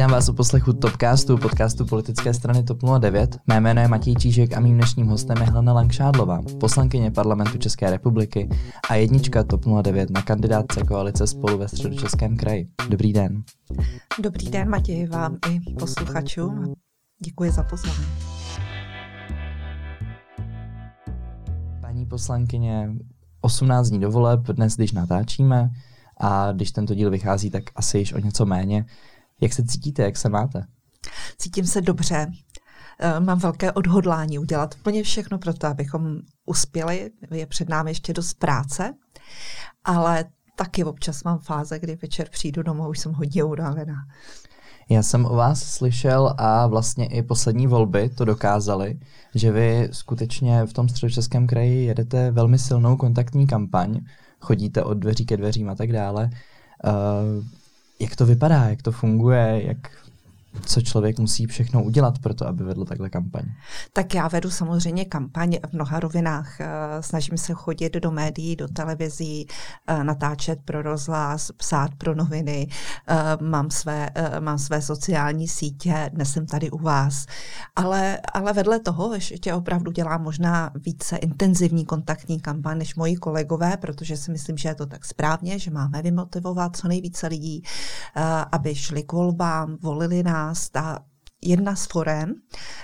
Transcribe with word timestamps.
Vítám 0.00 0.10
vás 0.10 0.28
u 0.28 0.32
poslechu 0.32 0.72
Topcastu, 0.72 1.38
podcastu 1.38 1.86
politické 1.86 2.34
strany 2.34 2.62
TOP 2.62 2.78
09. 2.98 3.38
Mé 3.46 3.60
jméno 3.60 3.80
je 3.80 3.88
Matěj 3.88 4.14
Čížek 4.14 4.56
a 4.56 4.60
mým 4.60 4.74
dnešním 4.74 5.06
hostem 5.06 5.36
je 5.36 5.44
Helena 5.44 5.72
Langšádlová, 5.72 6.40
poslankyně 6.60 7.10
parlamentu 7.10 7.58
České 7.58 7.90
republiky 7.90 8.48
a 8.90 8.94
jednička 8.94 9.44
TOP 9.44 9.64
09 9.82 10.10
na 10.10 10.22
kandidátce 10.22 10.84
koalice 10.84 11.26
spolu 11.26 11.58
ve 11.58 11.68
středočeském 11.68 12.36
kraji. 12.36 12.68
Dobrý 12.88 13.12
den. 13.12 13.42
Dobrý 14.22 14.50
den 14.50 14.68
Matěj 14.68 15.06
vám 15.06 15.38
i 15.50 15.74
posluchačům. 15.74 16.74
Děkuji 17.24 17.50
za 17.50 17.62
pozvání. 17.62 18.06
Paní 21.80 22.06
poslankyně, 22.06 22.90
18 23.40 23.88
dní 23.88 24.00
do 24.00 24.10
voleb, 24.10 24.40
dnes, 24.40 24.76
když 24.76 24.92
natáčíme, 24.92 25.70
a 26.20 26.52
když 26.52 26.72
tento 26.72 26.94
díl 26.94 27.10
vychází, 27.10 27.50
tak 27.50 27.62
asi 27.76 27.98
již 27.98 28.12
o 28.12 28.18
něco 28.18 28.46
méně. 28.46 28.84
Jak 29.40 29.52
se 29.52 29.64
cítíte, 29.64 30.02
jak 30.02 30.16
se 30.16 30.28
máte? 30.28 30.66
Cítím 31.38 31.66
se 31.66 31.80
dobře. 31.80 32.26
Eh, 32.98 33.20
mám 33.20 33.38
velké 33.38 33.72
odhodlání 33.72 34.38
udělat 34.38 34.74
úplně 34.80 35.02
všechno 35.02 35.38
pro 35.38 35.54
to, 35.54 35.66
abychom 35.66 36.18
uspěli. 36.46 37.10
Je 37.30 37.46
před 37.46 37.68
námi 37.68 37.90
ještě 37.90 38.12
dost 38.12 38.34
práce, 38.34 38.94
ale 39.84 40.24
taky 40.56 40.84
občas 40.84 41.24
mám 41.24 41.38
fáze, 41.38 41.78
kdy 41.78 41.96
večer 42.02 42.28
přijdu 42.30 42.62
domů, 42.62 42.88
už 42.88 42.98
jsem 42.98 43.12
hodně 43.12 43.44
unavená. 43.44 43.96
Já 44.88 45.02
jsem 45.02 45.26
o 45.26 45.34
vás 45.34 45.62
slyšel 45.62 46.34
a 46.38 46.66
vlastně 46.66 47.06
i 47.06 47.22
poslední 47.22 47.66
volby 47.66 48.08
to 48.08 48.24
dokázaly, 48.24 49.00
že 49.34 49.52
vy 49.52 49.88
skutečně 49.92 50.66
v 50.66 50.72
tom 50.72 50.88
středočeském 50.88 51.46
kraji 51.46 51.84
jedete 51.84 52.30
velmi 52.30 52.58
silnou 52.58 52.96
kontaktní 52.96 53.46
kampaň, 53.46 54.00
chodíte 54.40 54.82
od 54.82 54.94
dveří 54.94 55.26
ke 55.26 55.36
dveřím 55.36 55.70
a 55.70 55.74
tak 55.74 55.92
dále. 55.92 56.30
Uh, 56.84 57.44
jak 58.00 58.16
to 58.16 58.26
vypadá, 58.26 58.68
jak 58.68 58.82
to 58.82 58.92
funguje, 58.92 59.62
jak 59.64 59.78
co 60.66 60.80
člověk 60.80 61.18
musí 61.18 61.46
všechno 61.46 61.82
udělat 61.82 62.18
pro 62.18 62.34
to, 62.34 62.46
aby 62.46 62.64
vedl 62.64 62.84
takhle 62.84 63.10
kampaň? 63.10 63.42
Tak 63.92 64.14
já 64.14 64.28
vedu 64.28 64.50
samozřejmě 64.50 65.04
kampaň 65.04 65.56
v 65.70 65.72
mnoha 65.72 66.00
rovinách. 66.00 66.60
Eh, 66.60 66.66
snažím 67.00 67.38
se 67.38 67.54
chodit 67.54 67.94
do 67.94 68.10
médií, 68.10 68.56
do 68.56 68.68
televizí, 68.68 69.46
eh, 69.86 70.04
natáčet 70.04 70.58
pro 70.64 70.82
rozhlas, 70.82 71.50
psát 71.52 71.94
pro 71.94 72.14
noviny, 72.14 72.68
eh, 73.08 73.16
mám 73.40 73.70
své, 73.70 74.10
mám 74.40 74.58
své 74.58 74.82
sociální 74.82 75.48
sítě, 75.48 76.10
dnes 76.12 76.32
jsem 76.32 76.46
tady 76.46 76.70
u 76.70 76.78
vás. 76.78 77.26
Ale, 77.76 78.18
ale 78.34 78.52
vedle 78.52 78.80
toho 78.80 79.14
ještě 79.14 79.54
opravdu 79.54 79.90
dělám 79.90 80.22
možná 80.22 80.70
více 80.74 81.16
intenzivní 81.16 81.84
kontaktní 81.84 82.40
kampaň 82.40 82.78
než 82.78 82.94
moji 82.94 83.16
kolegové, 83.16 83.76
protože 83.76 84.16
si 84.16 84.30
myslím, 84.30 84.56
že 84.56 84.68
je 84.68 84.74
to 84.74 84.86
tak 84.86 85.04
správně, 85.04 85.58
že 85.58 85.70
máme 85.70 86.02
vymotivovat 86.02 86.76
co 86.76 86.88
nejvíce 86.88 87.26
lidí, 87.26 87.62
aby 88.52 88.74
šli 88.74 89.02
k 89.02 89.12
volbám, 89.12 89.76
volili 89.80 90.22
nás, 90.22 90.39
nás 90.40 90.70
ta 90.70 91.04
jedna 91.42 91.76
z 91.76 91.86
forem, 91.86 92.34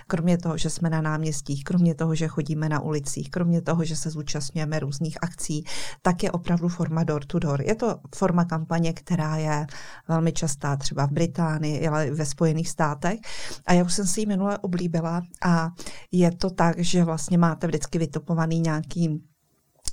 kromě 0.06 0.38
toho, 0.38 0.58
že 0.58 0.70
jsme 0.70 0.90
na 0.90 1.00
náměstích, 1.00 1.64
kromě 1.64 1.94
toho, 1.94 2.14
že 2.14 2.28
chodíme 2.28 2.68
na 2.68 2.80
ulicích, 2.80 3.30
kromě 3.30 3.62
toho, 3.62 3.84
že 3.84 3.96
se 3.96 4.10
zúčastňujeme 4.10 4.78
různých 4.78 5.18
akcí, 5.22 5.64
tak 6.02 6.22
je 6.22 6.32
opravdu 6.32 6.68
forma 6.68 7.04
door 7.04 7.24
to 7.24 7.38
door. 7.38 7.62
Je 7.62 7.74
to 7.74 8.00
forma 8.14 8.44
kampaně, 8.44 8.92
která 8.92 9.36
je 9.36 9.66
velmi 10.08 10.32
častá 10.32 10.76
třeba 10.76 11.06
v 11.06 11.12
Británii, 11.12 11.88
ale 11.88 12.10
ve 12.10 12.26
Spojených 12.26 12.68
státech. 12.68 13.20
A 13.66 13.72
já 13.72 13.84
už 13.84 13.92
jsem 13.92 14.06
si 14.06 14.20
ji 14.20 14.26
minule 14.26 14.58
oblíbila 14.58 15.22
a 15.44 15.70
je 16.12 16.30
to 16.30 16.50
tak, 16.50 16.78
že 16.78 17.04
vlastně 17.04 17.38
máte 17.38 17.66
vždycky 17.66 17.98
vytopovaný 17.98 18.60
nějaký 18.60 19.22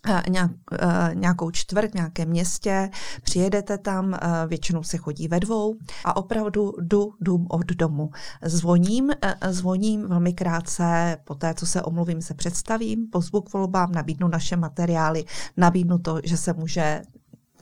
Eh, 0.07 0.23
eh, 0.27 1.11
nějakou 1.13 1.51
čtvrt 1.51 1.91
v 1.91 1.93
nějakém 1.93 2.29
městě, 2.29 2.89
přijedete 3.23 3.77
tam, 3.77 4.13
eh, 4.13 4.19
většinou 4.47 4.83
se 4.83 4.97
chodí 4.97 5.27
ve 5.27 5.39
dvou 5.39 5.75
a 6.05 6.15
opravdu 6.15 6.73
jdu 6.81 7.13
dům 7.21 7.47
od 7.49 7.65
domu. 7.65 8.11
Zvoním, 8.41 9.11
zvoním 9.49 10.07
velmi 10.07 10.33
krátce, 10.33 11.17
po 11.23 11.35
té, 11.35 11.53
co 11.53 11.65
se 11.65 11.81
omluvím, 11.81 12.21
se 12.21 12.33
představím, 12.33 13.07
pozvu 13.11 13.41
k 13.41 13.53
volbám, 13.53 13.91
nabídnu 13.91 14.27
naše 14.27 14.55
materiály, 14.55 15.25
nabídnu 15.57 15.97
to, 15.97 16.19
že 16.23 16.37
se 16.37 16.53
může 16.53 17.01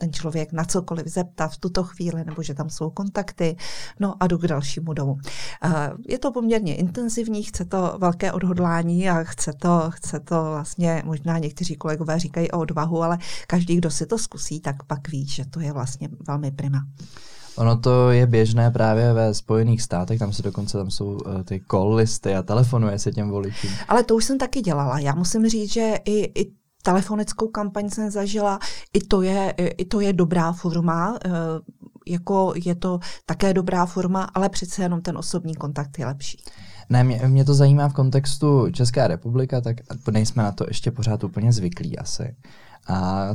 ten 0.02 0.12
člověk 0.12 0.52
na 0.52 0.64
cokoliv 0.64 1.06
zeptat 1.06 1.52
v 1.52 1.58
tuto 1.58 1.84
chvíli, 1.84 2.24
nebo 2.24 2.42
že 2.42 2.54
tam 2.54 2.70
jsou 2.70 2.90
kontakty, 2.90 3.56
no 4.00 4.14
a 4.20 4.26
jdu 4.26 4.38
k 4.38 4.46
dalšímu 4.46 4.92
domu. 4.92 5.18
Je 6.08 6.18
to 6.18 6.32
poměrně 6.32 6.76
intenzivní, 6.76 7.42
chce 7.42 7.64
to 7.64 7.94
velké 7.98 8.32
odhodlání 8.32 9.10
a 9.10 9.22
chce 9.22 9.52
to, 9.52 9.90
chce 9.90 10.20
to 10.20 10.44
vlastně, 10.44 11.02
možná 11.04 11.38
někteří 11.38 11.76
kolegové 11.76 12.18
říkají 12.18 12.50
o 12.50 12.58
odvahu, 12.58 13.02
ale 13.02 13.18
každý, 13.46 13.76
kdo 13.76 13.90
si 13.90 14.06
to 14.06 14.18
zkusí, 14.18 14.60
tak 14.60 14.82
pak 14.82 15.08
ví, 15.08 15.26
že 15.26 15.44
to 15.46 15.60
je 15.60 15.72
vlastně 15.72 16.08
velmi 16.26 16.50
prima. 16.50 16.86
Ono 17.56 17.76
to 17.76 18.10
je 18.10 18.26
běžné 18.26 18.70
právě 18.70 19.12
ve 19.12 19.34
Spojených 19.34 19.82
státech, 19.82 20.18
tam 20.18 20.32
se 20.32 20.42
dokonce 20.42 20.78
tam 20.78 20.90
jsou 20.90 21.06
uh, 21.06 21.42
ty 21.44 21.62
call 21.70 21.94
listy 21.94 22.34
a 22.34 22.42
telefonuje 22.42 22.98
se 22.98 23.12
těm 23.12 23.30
voličům. 23.30 23.70
Ale 23.88 24.04
to 24.04 24.14
už 24.14 24.24
jsem 24.24 24.38
taky 24.38 24.60
dělala. 24.60 24.98
Já 24.98 25.14
musím 25.14 25.48
říct, 25.48 25.72
že 25.72 25.94
i, 26.04 26.40
i 26.42 26.61
telefonickou 26.82 27.48
kampaň 27.48 27.90
jsem 27.90 28.10
zažila, 28.10 28.58
i 28.92 29.00
to 29.00 29.22
je, 29.22 29.54
i 29.56 29.84
to 29.84 30.00
je 30.00 30.12
dobrá 30.12 30.52
forma, 30.52 31.18
eh, 31.24 31.30
jako 32.06 32.52
je 32.64 32.74
to 32.74 33.00
také 33.26 33.54
dobrá 33.54 33.86
forma, 33.86 34.22
ale 34.34 34.48
přece 34.48 34.82
jenom 34.82 35.02
ten 35.02 35.18
osobní 35.18 35.54
kontakt 35.54 35.98
je 35.98 36.06
lepší. 36.06 36.42
Ne, 36.90 37.04
mě, 37.04 37.20
mě 37.26 37.44
to 37.44 37.54
zajímá 37.54 37.88
v 37.88 37.94
kontextu 37.94 38.70
Česká 38.70 39.06
republika, 39.06 39.60
tak 39.60 39.76
nejsme 40.10 40.42
na 40.42 40.52
to 40.52 40.64
ještě 40.68 40.90
pořád 40.90 41.24
úplně 41.24 41.52
zvyklí 41.52 41.98
asi. 41.98 42.36
A 42.88 43.28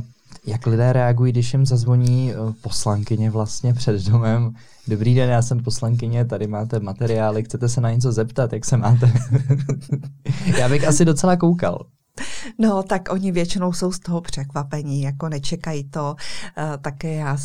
jak 0.46 0.66
lidé 0.66 0.92
reagují, 0.92 1.32
když 1.32 1.52
jim 1.52 1.66
zazvoní 1.66 2.32
eh, 2.32 2.36
poslankyně 2.60 3.30
vlastně 3.30 3.74
před 3.74 4.04
domem. 4.04 4.54
Dobrý 4.88 5.14
den, 5.14 5.30
já 5.30 5.42
jsem 5.42 5.62
poslankyně, 5.62 6.24
tady 6.24 6.46
máte 6.46 6.80
materiály, 6.80 7.42
chcete 7.42 7.68
se 7.68 7.80
na 7.80 7.90
něco 7.90 8.12
zeptat, 8.12 8.52
jak 8.52 8.64
se 8.64 8.76
máte? 8.76 9.12
já 10.58 10.68
bych 10.68 10.88
asi 10.88 11.04
docela 11.04 11.36
koukal. 11.36 11.86
No, 12.58 12.82
tak 12.82 13.12
oni 13.12 13.32
většinou 13.32 13.72
jsou 13.72 13.92
z 13.92 13.98
toho 13.98 14.20
překvapení, 14.20 15.02
jako 15.02 15.28
nečekají 15.28 15.84
to. 15.84 16.16
Uh, 16.58 16.76
také 16.80 17.14
já 17.14 17.36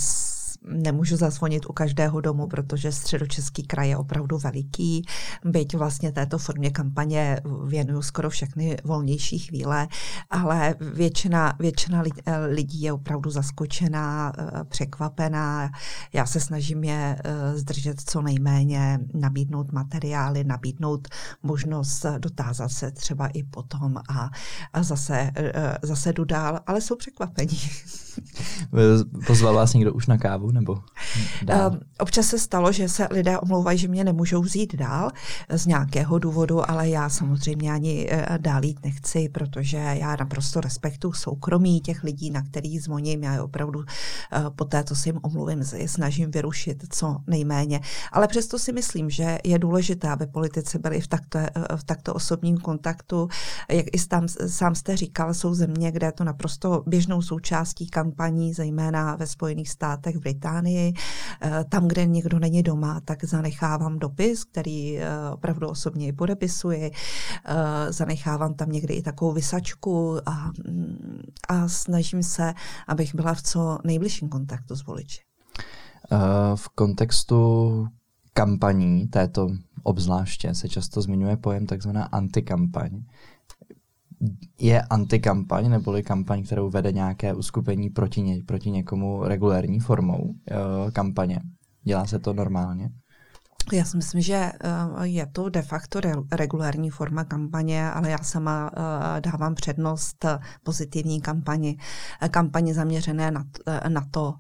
nemůžu 0.68 1.18
zazvonit 1.18 1.66
u 1.70 1.74
každého 1.74 2.22
domu, 2.22 2.48
protože 2.48 2.92
středočeský 2.92 3.64
kraj 3.64 3.90
je 3.90 3.98
opravdu 3.98 4.38
veliký. 4.38 5.06
Byť 5.46 5.76
vlastně 5.76 6.12
této 6.12 6.38
formě 6.38 6.72
kampaně 6.72 7.40
věnuju 7.66 8.02
skoro 8.02 8.30
všechny 8.30 8.78
volnější 8.84 9.40
chvíle, 9.40 9.88
ale 10.30 10.76
většina, 10.94 11.54
většina 11.60 12.04
lidí 12.48 12.82
je 12.82 12.94
opravdu 12.94 13.30
zaskočená, 13.30 14.34
eh, 14.38 14.64
překvapená. 14.64 15.72
Já 16.14 16.26
se 16.26 16.40
snažím 16.40 16.84
je 16.84 17.18
eh, 17.24 17.58
zdržet 17.58 18.02
co 18.02 18.22
nejméně, 18.22 19.00
nabídnout 19.14 19.72
materiály, 19.72 20.44
nabídnout 20.44 21.08
možnost 21.44 22.06
dotázat 22.18 22.72
se 22.72 22.92
třeba 22.92 23.28
i 23.28 23.44
potom 23.44 23.98
a, 24.10 24.30
a 24.74 24.84
zase, 24.84 25.32
eh, 25.36 25.78
zase 25.82 26.14
jdu 26.14 26.26
dál, 26.26 26.60
ale 26.68 26.82
jsou 26.82 26.96
překvapení. 26.96 27.60
Pozval 29.28 29.54
vás 29.54 29.74
někdo 29.74 29.94
už 29.94 30.08
na 30.08 30.18
kávu? 30.18 30.53
Nebo 30.54 30.80
dál? 31.44 31.72
Uh, 31.72 31.78
občas 32.00 32.28
se 32.28 32.40
stalo, 32.40 32.72
že 32.72 32.90
se 32.90 33.08
lidé 33.12 33.40
omlouvají, 33.40 33.78
že 33.78 33.88
mě 33.88 34.04
nemůžou 34.04 34.42
vzít 34.42 34.76
dál 34.76 35.12
z 35.50 35.66
nějakého 35.66 36.20
důvodu, 36.20 36.70
ale 36.70 36.90
já 36.90 37.10
samozřejmě 37.10 37.72
ani 37.72 38.10
uh, 38.12 38.38
dál 38.38 38.66
jít 38.66 38.80
nechci, 38.84 39.30
protože 39.30 39.78
já 39.78 40.16
naprosto 40.16 40.62
respektuju 40.62 41.14
soukromí 41.14 41.82
těch 41.82 42.04
lidí, 42.04 42.32
na 42.32 42.42
kterých 42.42 42.84
zvoním. 42.84 43.24
Já 43.24 43.34
je 43.34 43.42
opravdu 43.42 43.80
uh, 43.80 43.86
po 44.56 44.66
té, 44.66 44.84
co 44.84 44.96
si 44.96 45.10
jim 45.10 45.20
omluvím, 45.22 45.64
snažím 45.86 46.32
vyrušit 46.32 46.84
co 46.90 47.18
nejméně. 47.28 47.80
Ale 48.12 48.28
přesto 48.28 48.60
si 48.60 48.74
myslím, 48.74 49.10
že 49.10 49.40
je 49.44 49.60
důležité, 49.60 50.10
aby 50.10 50.28
politici 50.28 50.80
byli 50.80 51.02
v 51.02 51.08
takto, 51.08 51.40
uh, 51.40 51.46
v 51.76 51.84
takto 51.84 52.14
osobním 52.14 52.58
kontaktu. 52.58 53.28
Jak 53.70 53.86
i 53.92 54.00
tam, 54.08 54.28
sám 54.28 54.76
jste 54.76 54.98
říkal, 54.98 55.34
jsou 55.34 55.54
země, 55.54 55.92
kde 55.92 56.08
je 56.08 56.12
to 56.12 56.24
naprosto 56.24 56.84
běžnou 56.88 57.22
součástí 57.22 57.88
kampaní, 57.88 58.54
zejména 58.54 59.16
ve 59.16 59.28
Spojených 59.28 59.70
státech, 59.70 60.16
v 60.16 60.20
Británii 60.20 60.43
Británii. 60.44 60.94
Eh, 61.42 61.64
tam, 61.70 61.88
kde 61.88 62.06
někdo 62.06 62.40
není 62.40 62.64
doma, 62.64 63.02
tak 63.06 63.24
zanechávám 63.24 64.00
dopis, 64.00 64.44
který 64.44 65.00
eh, 65.00 65.08
opravdu 65.34 65.68
osobně 65.68 66.14
podepisuji. 66.14 66.92
Eh, 67.46 67.92
zanechávám 67.94 68.54
tam 68.54 68.70
někdy 68.70 68.94
i 68.94 69.02
takovou 69.02 69.32
vysačku 69.32 70.18
a, 70.26 70.52
mm, 70.68 71.22
a 71.50 71.68
snažím 71.68 72.24
se, 72.24 72.54
abych 72.88 73.16
byla 73.16 73.34
v 73.34 73.42
co 73.42 73.80
nejbližším 73.84 74.30
kontaktu 74.30 74.76
s 74.76 74.86
voliči. 74.86 75.22
V 76.56 76.70
kontextu 76.70 77.88
kampaní 78.34 79.08
této 79.08 79.50
obzvláště 79.84 80.56
se 80.56 80.70
často 80.70 81.02
zmiňuje 81.02 81.38
pojem 81.38 81.66
takzvaná 81.66 82.04
antikampaň 82.04 83.04
je 84.60 84.82
antikampaň 84.82 85.70
neboli 85.70 86.04
kampaň, 86.04 86.44
kterou 86.44 86.70
vede 86.70 86.92
nějaké 86.92 87.34
uskupení 87.34 87.90
proti, 87.90 88.22
ně, 88.22 88.44
proti 88.46 88.72
někomu 88.72 89.24
regulérní 89.24 89.80
formou 89.80 90.34
e, 90.52 90.92
kampaně? 90.92 91.40
Dělá 91.84 92.06
se 92.06 92.20
to 92.20 92.34
normálně? 92.34 92.90
Já 93.72 93.86
si 93.86 93.98
myslím, 93.98 94.22
že 94.22 94.34
eh, 94.36 94.52
je 95.02 95.26
to 95.26 95.50
de 95.50 95.62
facto 95.62 96.00
regulární 96.32 96.90
forma 96.90 97.24
kampaně, 97.24 97.92
ale 97.92 98.10
já 98.10 98.18
sama 98.18 98.72
eh, 99.18 99.22
dávám 99.22 99.56
přednost 99.56 100.26
pozitivní 100.64 101.22
kampani, 101.22 101.78
kampani 102.32 102.74
zaměřené 102.74 103.32
na, 103.32 103.44
eh, 103.68 104.02
to, 104.12 104.34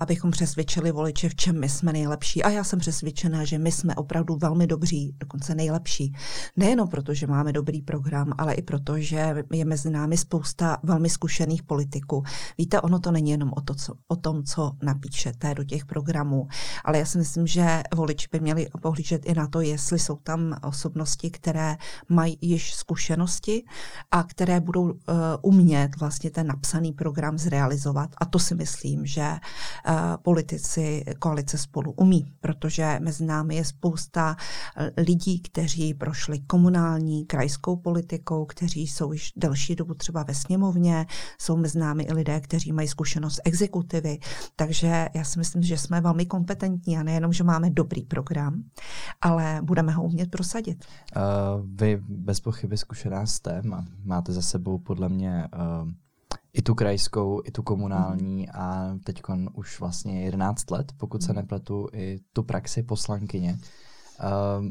abychom 0.00 0.30
přesvědčili 0.30 0.92
voliče, 0.92 1.28
v 1.28 1.34
čem 1.34 1.60
my 1.60 1.68
jsme 1.68 1.92
nejlepší. 1.92 2.42
A 2.42 2.50
já 2.50 2.64
jsem 2.64 2.78
přesvědčená, 2.78 3.44
že 3.44 3.58
my 3.58 3.72
jsme 3.72 3.94
opravdu 3.94 4.36
velmi 4.36 4.66
dobří, 4.66 5.14
dokonce 5.18 5.54
nejlepší. 5.54 6.12
Nejenom 6.56 6.88
proto, 6.88 7.14
že 7.14 7.26
máme 7.26 7.52
dobrý 7.52 7.82
program, 7.82 8.32
ale 8.38 8.54
i 8.54 8.62
proto, 8.62 8.98
že 8.98 9.44
je 9.52 9.64
mezi 9.64 9.90
námi 9.90 10.16
spousta 10.16 10.78
velmi 10.82 11.10
zkušených 11.10 11.62
politiků. 11.62 12.22
Víte, 12.58 12.80
ono 12.80 12.98
to 12.98 13.10
není 13.10 13.30
jenom 13.30 13.52
o, 13.56 13.60
to, 13.60 13.74
co, 13.74 13.94
o 14.08 14.16
tom, 14.16 14.44
co 14.44 14.72
napíšete 14.82 15.54
do 15.54 15.64
těch 15.64 15.84
programů, 15.84 16.48
ale 16.84 16.98
já 16.98 17.04
si 17.04 17.18
myslím, 17.18 17.46
že 17.46 17.82
volič 17.94 18.26
by 18.38 18.40
měli 18.40 18.68
pohlížet 18.80 19.26
i 19.26 19.34
na 19.34 19.46
to, 19.46 19.60
jestli 19.60 19.98
jsou 19.98 20.16
tam 20.16 20.56
osobnosti, 20.62 21.30
které 21.30 21.76
mají 22.08 22.38
již 22.40 22.74
zkušenosti 22.74 23.64
a 24.10 24.22
které 24.22 24.60
budou 24.60 24.82
uh, 24.82 24.96
umět 25.42 25.90
vlastně 26.00 26.30
ten 26.30 26.46
napsaný 26.46 26.92
program 26.92 27.38
zrealizovat. 27.38 28.10
A 28.18 28.24
to 28.24 28.38
si 28.38 28.54
myslím, 28.54 29.06
že 29.06 29.30
uh, 29.30 29.94
politici 30.22 31.04
koalice 31.18 31.58
spolu 31.58 31.92
umí, 31.92 32.32
protože 32.40 32.98
mezi 33.02 33.24
námi 33.24 33.56
je 33.56 33.64
spousta 33.64 34.36
eh, 34.76 34.90
lidí, 34.96 35.40
kteří 35.40 35.94
prošli 35.94 36.38
komunální, 36.38 37.26
krajskou 37.26 37.76
politikou, 37.76 38.44
kteří 38.44 38.86
jsou 38.86 39.12
již 39.12 39.32
delší 39.36 39.74
dobu 39.74 39.94
třeba 39.94 40.22
ve 40.22 40.34
sněmovně, 40.34 41.06
jsou 41.38 41.56
mezi 41.56 41.78
námi 41.78 42.02
i 42.02 42.12
lidé, 42.12 42.40
kteří 42.40 42.72
mají 42.72 42.88
zkušenost 42.88 43.34
z 43.34 43.40
exekutivy. 43.44 44.18
Takže 44.56 45.08
já 45.14 45.24
si 45.24 45.38
myslím, 45.38 45.62
že 45.62 45.78
jsme 45.78 46.00
velmi 46.00 46.26
kompetentní 46.26 46.98
a 46.98 47.02
nejenom, 47.02 47.32
že 47.32 47.44
máme 47.44 47.70
dobrý 47.70 48.02
program, 48.02 48.25
program, 48.26 48.62
ale 49.20 49.60
budeme 49.62 49.92
ho 49.92 50.04
umět 50.04 50.30
prosadit. 50.30 50.84
Uh, 51.16 51.22
vy 51.74 52.02
bez 52.08 52.40
pochyby 52.40 52.76
zkušená 52.76 53.26
jste, 53.26 53.62
máte 54.04 54.32
za 54.32 54.42
sebou 54.42 54.78
podle 54.78 55.08
mě 55.08 55.48
uh, 55.54 55.90
i 56.52 56.62
tu 56.62 56.74
krajskou, 56.74 57.42
i 57.44 57.50
tu 57.50 57.62
komunální 57.62 58.36
mm. 58.36 58.60
a 58.60 58.98
teď 59.04 59.22
už 59.52 59.80
vlastně 59.80 60.24
11 60.24 60.70
let, 60.70 60.92
pokud 60.96 61.22
se 61.22 61.32
mhm. 61.32 61.36
nepletu, 61.36 61.88
i 61.92 62.18
tu 62.32 62.42
praxi 62.42 62.82
poslankyně. 62.82 63.58
Uh, 64.24 64.66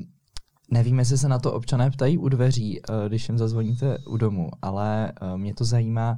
Nevím, 0.71 0.99
jestli 0.99 1.17
se 1.17 1.29
na 1.29 1.39
to 1.39 1.53
občané 1.53 1.91
ptají 1.91 2.17
u 2.17 2.29
dveří, 2.29 2.81
když 3.07 3.29
jim 3.29 3.37
zazvoníte 3.37 3.97
u 4.07 4.17
domu, 4.17 4.49
ale 4.61 5.11
mě 5.35 5.53
to 5.53 5.65
zajímá, 5.65 6.17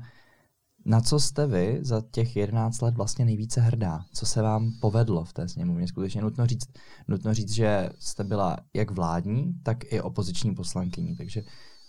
na 0.87 1.01
co 1.01 1.19
jste 1.19 1.47
vy 1.47 1.79
za 1.81 2.01
těch 2.11 2.35
11 2.35 2.81
let 2.81 2.95
vlastně 2.95 3.25
nejvíce 3.25 3.61
hrdá? 3.61 4.05
Co 4.13 4.25
se 4.25 4.41
vám 4.41 4.71
povedlo 4.81 5.23
v 5.23 5.33
té 5.33 5.47
sněmovně? 5.47 5.87
Skutečně 5.87 6.21
nutno 6.21 6.45
říct, 6.45 6.69
nutno 7.07 7.33
říct, 7.33 7.51
že 7.51 7.89
jste 7.99 8.23
byla 8.23 8.57
jak 8.73 8.91
vládní, 8.91 9.53
tak 9.63 9.93
i 9.93 10.01
opoziční 10.01 10.55
poslankyní. 10.55 11.15
Takže 11.15 11.43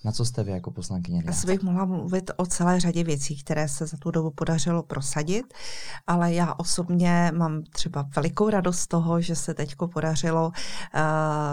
na 0.05 0.13
co 0.13 0.25
jste 0.25 0.45
vy 0.45 0.51
jako 0.53 0.71
poslankyně? 0.71 1.23
Já 1.27 1.33
bych 1.47 1.63
mohla 1.63 1.85
mluvit 1.85 2.31
o 2.37 2.47
celé 2.47 2.81
řadě 2.81 3.05
věcí, 3.05 3.41
které 3.41 3.69
se 3.69 3.87
za 3.87 3.97
tu 3.97 4.11
dobu 4.11 4.31
podařilo 4.31 4.83
prosadit, 4.83 5.55
ale 6.07 6.35
já 6.35 6.55
osobně 6.57 7.33
mám 7.35 7.63
třeba 7.63 8.07
velikou 8.17 8.51
radost 8.51 8.79
z 8.79 8.87
toho, 8.87 9.21
že 9.21 9.37
se 9.37 9.55
teď 9.55 9.75
podařilo, 9.93 10.47
uh, 10.47 11.01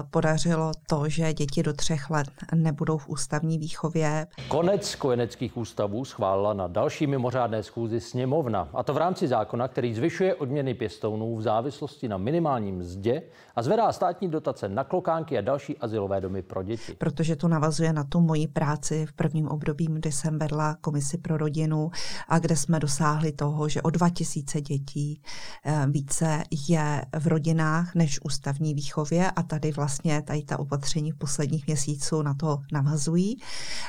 podařilo 0.09 0.71
to, 0.87 1.09
že 1.09 1.33
děti 1.33 1.63
do 1.63 1.73
třech 1.73 2.09
let 2.09 2.27
nebudou 2.55 2.97
v 2.97 3.09
ústavní 3.09 3.57
výchově. 3.57 4.27
Konec 4.47 4.95
kojeneckých 4.95 5.57
ústavů 5.57 6.05
schválila 6.05 6.53
na 6.53 6.67
další 6.67 7.07
mimořádné 7.07 7.63
schůzi 7.63 7.99
sněmovna. 7.99 8.69
A 8.73 8.83
to 8.83 8.93
v 8.93 8.97
rámci 8.97 9.27
zákona, 9.27 9.67
který 9.67 9.93
zvyšuje 9.93 10.35
odměny 10.35 10.73
pěstounů 10.73 11.35
v 11.35 11.41
závislosti 11.41 12.07
na 12.07 12.17
minimálním 12.17 12.75
mzdě 12.75 13.23
a 13.55 13.61
zvedá 13.61 13.91
státní 13.91 14.29
dotace 14.29 14.69
na 14.69 14.83
klokánky 14.83 15.37
a 15.37 15.41
další 15.41 15.77
asilové 15.77 16.21
domy 16.21 16.41
pro 16.41 16.63
děti. 16.63 16.93
Protože 16.97 17.35
to 17.35 17.47
navazuje 17.47 17.93
na 17.93 18.03
tu 18.03 18.19
moji 18.35 18.47
práci 18.47 19.05
v 19.05 19.13
prvním 19.13 19.47
období, 19.47 19.87
kdy 19.91 20.11
jsem 20.11 20.39
vedla 20.39 20.77
komisi 20.81 21.17
pro 21.17 21.37
rodinu 21.37 21.91
a 22.27 22.39
kde 22.39 22.55
jsme 22.55 22.79
dosáhli 22.79 23.31
toho, 23.31 23.69
že 23.69 23.81
o 23.81 23.89
2000 23.89 24.61
dětí 24.61 25.21
eh, 25.65 25.85
více 25.89 26.43
je 26.67 27.05
v 27.19 27.27
rodinách 27.27 27.95
než 27.95 28.19
ústavní 28.23 28.73
výchově 28.73 29.31
a 29.31 29.43
tady 29.43 29.71
vlastně 29.71 30.21
tady 30.21 30.43
ta 30.43 30.59
opatření 30.59 31.11
v 31.11 31.17
posledních 31.17 31.67
měsíců 31.67 32.21
na 32.21 32.33
to 32.33 32.61
navazují. 32.71 33.37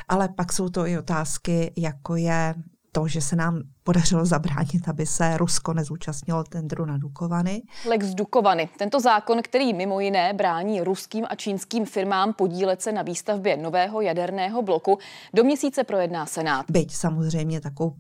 Ale 0.09 0.29
pak 0.29 0.53
jsou 0.53 0.69
to 0.69 0.87
i 0.87 0.99
otázky, 0.99 1.73
jako 1.77 2.17
je 2.17 2.55
to, 2.97 3.09
že 3.09 3.21
se 3.21 3.37
nám 3.37 3.63
podařilo 3.85 4.25
zabránit, 4.25 4.89
aby 4.89 5.07
se 5.07 5.37
Rusko 5.37 5.73
nezúčastnilo 5.73 6.45
tendru 6.45 6.85
na 6.85 6.99
Dukovany. 6.99 7.63
Lex 7.89 8.07
Dukovany. 8.07 8.69
Tento 8.79 9.01
zákon, 9.01 9.43
který 9.43 9.75
mimo 9.75 10.01
jiné 10.01 10.33
brání 10.35 10.81
ruským 10.81 11.27
a 11.31 11.35
čínským 11.35 11.87
firmám 11.87 12.33
podílet 12.33 12.83
se 12.83 12.93
na 12.93 13.03
výstavbě 13.03 13.57
nového 13.57 14.01
jaderného 14.01 14.63
bloku, 14.63 14.99
do 15.35 15.45
měsíce 15.45 15.85
projedná 15.85 16.27
Senát. 16.27 16.67
Byť 16.71 16.95
samozřejmě 16.95 17.61
takovou 17.61 17.95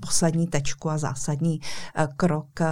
poslední 0.00 0.46
tečku 0.46 0.90
a 0.90 0.98
zásadní 0.98 1.60
eh, 1.96 2.08
krok 2.16 2.60
eh, 2.60 2.66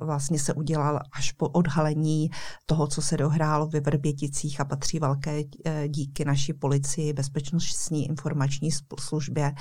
vlastně 0.00 0.38
se 0.38 0.54
udělal 0.54 1.00
až 1.12 1.32
po 1.32 1.48
odhalení 1.48 2.30
toho, 2.66 2.86
co 2.86 3.02
se 3.02 3.16
dohrálo 3.16 3.66
ve 3.66 3.80
Vrběticích 3.80 4.60
a 4.60 4.64
patří 4.64 4.98
velké 4.98 5.42
eh, 5.64 5.88
díky 5.88 6.24
naší 6.24 6.52
policii, 6.52 7.12
bezpečnostní 7.12 8.08
informační 8.08 8.70
službě 9.00 9.52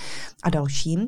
a 0.44 0.50
dalším. 0.50 1.08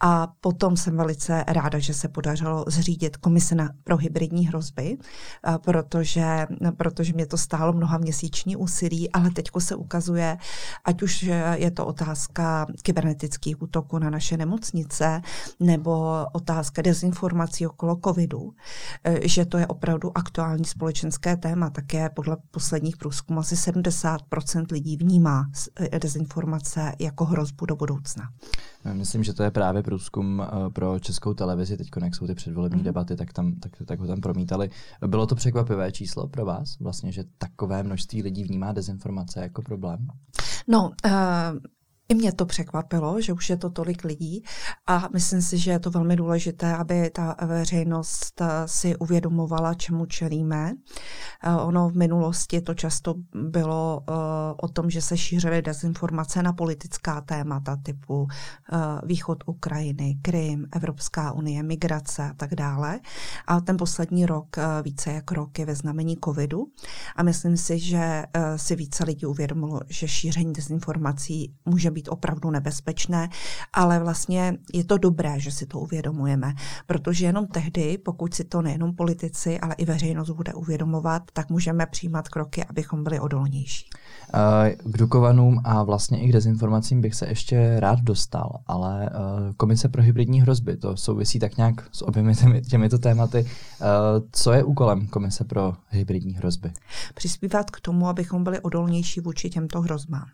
A 0.00 0.26
potom 0.40 0.76
jsem 0.76 0.96
velice 0.96 1.44
ráda, 1.48 1.78
že 1.78 1.94
se 1.94 2.08
podařilo 2.08 2.64
zřídit 2.68 3.16
komise 3.16 3.54
na, 3.54 3.70
pro 3.84 3.96
hybridní 3.96 4.46
hrozby, 4.46 4.96
protože, 5.64 6.46
protože 6.76 7.12
mě 7.12 7.26
to 7.26 7.36
stálo 7.36 7.72
mnoha 7.72 7.98
měsíční 7.98 8.56
úsilí, 8.56 9.12
ale 9.12 9.30
teď 9.30 9.50
se 9.58 9.74
ukazuje, 9.74 10.38
ať 10.84 11.02
už 11.02 11.22
je 11.54 11.70
to 11.70 11.86
otázka 11.86 12.66
kybernetických 12.82 13.62
útoků 13.62 13.98
na 13.98 14.10
naše 14.10 14.36
nemocnice, 14.36 15.22
nebo 15.60 16.26
otázka 16.32 16.82
dezinformací 16.82 17.66
okolo 17.66 17.98
covidu, 18.04 18.52
eh, 19.04 19.28
že 19.28 19.44
to 19.44 19.58
je 19.58 19.66
opravdu 19.66 20.18
aktuální 20.18 20.64
společenské 20.64 21.36
téma. 21.36 21.70
Také 21.70 22.10
podle 22.10 22.36
posledních 22.50 22.96
průzkumů 22.96 23.40
asi 23.40 23.54
70% 23.54 24.72
lidí 24.72 24.96
vnímá 24.96 25.50
eh, 25.80 25.98
dezinformace 25.98 26.92
jako 26.98 27.24
hrozbu 27.24 27.66
do 27.66 27.76
budoucna. 27.76 28.30
Myslím, 28.92 29.24
že 29.24 29.32
to 29.32 29.42
je 29.42 29.50
právě 29.50 29.82
průzkum 29.82 30.42
eh, 30.42 30.70
pro 30.70 30.98
českou 30.98 31.34
televizi. 31.34 31.76
Teď, 31.76 31.88
jak 32.04 32.14
jsou 32.14 32.26
ty 32.26 32.34
předvolební 32.34 32.78
mm. 32.78 32.84
debaty, 32.84 33.16
tak, 33.16 33.32
tam, 33.32 33.54
tak, 33.54 33.72
tak 33.86 34.00
ho 34.00 34.06
tam 34.06 34.20
promítali. 34.20 34.70
Bylo 35.06 35.26
to 35.26 35.34
překvapivé 35.34 35.92
číslo 35.92 36.28
pro 36.28 36.44
vás, 36.44 36.78
vlastně, 36.78 37.12
že 37.12 37.24
takové 37.38 37.82
množství 37.82 38.22
lidí 38.22 38.44
vnímá 38.44 38.72
dezinformace 38.72 39.40
jako 39.40 39.62
problém? 39.62 40.08
No, 40.68 40.90
uh, 41.04 41.10
i 42.10 42.14
mě 42.14 42.32
to 42.32 42.46
překvapilo, 42.46 43.20
že 43.20 43.32
už 43.32 43.50
je 43.50 43.56
to 43.56 43.70
tolik 43.70 44.04
lidí 44.04 44.44
a 44.86 45.08
myslím 45.12 45.42
si, 45.42 45.58
že 45.58 45.70
je 45.70 45.78
to 45.78 45.90
velmi 45.90 46.16
důležité, 46.16 46.76
aby 46.76 47.10
ta 47.10 47.36
veřejnost 47.46 48.40
eh, 48.40 48.46
si 48.66 48.96
uvědomovala, 48.96 49.74
čemu 49.74 50.06
čelíme. 50.06 50.72
Eh, 51.44 51.54
ono 51.54 51.88
v 51.88 51.96
minulosti 51.96 52.60
to 52.60 52.74
často 52.74 53.14
bylo 53.34 54.02
eh, 54.02 54.12
o 54.62 54.68
tom, 54.68 54.90
že 54.90 55.02
se 55.02 55.16
šířily 55.16 55.62
dezinformace 55.62 56.42
na 56.42 56.52
politická 56.52 57.20
témata 57.20 57.76
typu 57.76 58.28
východ 59.04 59.44
Ukrajiny, 59.46 60.18
Krym, 60.22 60.66
Evropská 60.76 61.32
unie, 61.32 61.62
migrace 61.62 62.22
a 62.22 62.34
tak 62.34 62.54
dále. 62.54 63.00
A 63.46 63.60
ten 63.60 63.76
poslední 63.76 64.26
rok, 64.26 64.56
více 64.82 65.12
jak 65.12 65.30
rok, 65.30 65.58
je 65.58 65.66
ve 65.66 65.74
znamení 65.74 66.16
covidu 66.24 66.66
a 67.16 67.22
myslím 67.22 67.56
si, 67.56 67.78
že 67.78 68.24
si 68.56 68.76
více 68.76 69.04
lidí 69.04 69.26
uvědomilo, 69.26 69.80
že 69.88 70.08
šíření 70.08 70.52
dezinformací 70.52 71.54
může 71.64 71.90
být 71.90 71.99
být 72.00 72.08
opravdu 72.08 72.50
nebezpečné, 72.50 73.28
ale 73.72 73.98
vlastně 73.98 74.58
je 74.72 74.84
to 74.84 74.98
dobré, 74.98 75.40
že 75.40 75.50
si 75.50 75.66
to 75.66 75.78
uvědomujeme, 75.78 76.54
protože 76.86 77.26
jenom 77.26 77.46
tehdy, 77.46 77.98
pokud 77.98 78.34
si 78.34 78.44
to 78.44 78.62
nejenom 78.62 78.94
politici, 78.94 79.60
ale 79.60 79.74
i 79.74 79.84
veřejnost 79.84 80.30
bude 80.30 80.54
uvědomovat, 80.54 81.22
tak 81.32 81.50
můžeme 81.50 81.86
přijímat 81.86 82.28
kroky, 82.28 82.64
abychom 82.64 83.04
byli 83.04 83.20
odolnější. 83.20 83.90
K 84.84 84.98
Dukovanům 84.98 85.60
a 85.64 85.82
vlastně 85.82 86.20
i 86.20 86.28
k 86.28 86.32
dezinformacím 86.32 87.00
bych 87.00 87.14
se 87.14 87.26
ještě 87.26 87.80
rád 87.80 88.00
dostal, 88.00 88.60
ale 88.66 89.06
eh, 89.06 89.52
Komise 89.56 89.88
pro 89.88 90.02
hybridní 90.02 90.40
hrozby, 90.40 90.76
to 90.76 90.96
souvisí 90.96 91.38
tak 91.38 91.56
nějak 91.56 91.74
s 91.92 92.02
oběmi 92.02 92.34
těmi, 92.34 92.62
těmito 92.62 92.98
tématy. 92.98 93.46
Eh, 93.46 93.84
co 94.32 94.52
je 94.52 94.64
úkolem 94.64 95.06
Komise 95.06 95.44
pro 95.44 95.74
hybridní 95.88 96.34
hrozby? 96.34 96.72
Přispívat 97.14 97.70
k 97.70 97.80
tomu, 97.80 98.08
abychom 98.08 98.44
byli 98.44 98.60
odolnější 98.60 99.20
vůči 99.20 99.50
těmto 99.50 99.80
hrozbám. 99.80 100.26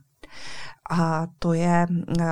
A 0.90 1.26
to 1.38 1.52
je, 1.52 1.86
eh, 2.20 2.24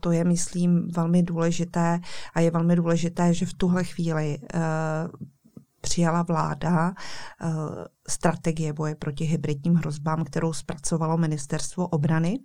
to 0.00 0.10
je, 0.10 0.24
myslím, 0.24 0.88
velmi 0.90 1.22
důležité 1.22 2.00
a 2.34 2.40
je 2.40 2.50
velmi 2.50 2.76
důležité, 2.76 3.34
že 3.34 3.46
v 3.46 3.54
tuhle 3.54 3.84
chvíli 3.84 4.38
eh, 4.54 4.58
přijala 5.86 6.22
vláda 6.22 6.88
uh, 6.88 7.50
strategie 8.08 8.72
boje 8.72 8.94
proti 8.94 9.24
hybridním 9.24 9.74
hrozbám, 9.74 10.24
kterou 10.24 10.52
zpracovalo 10.52 11.16
ministerstvo 11.16 11.88
obrany. 11.88 12.38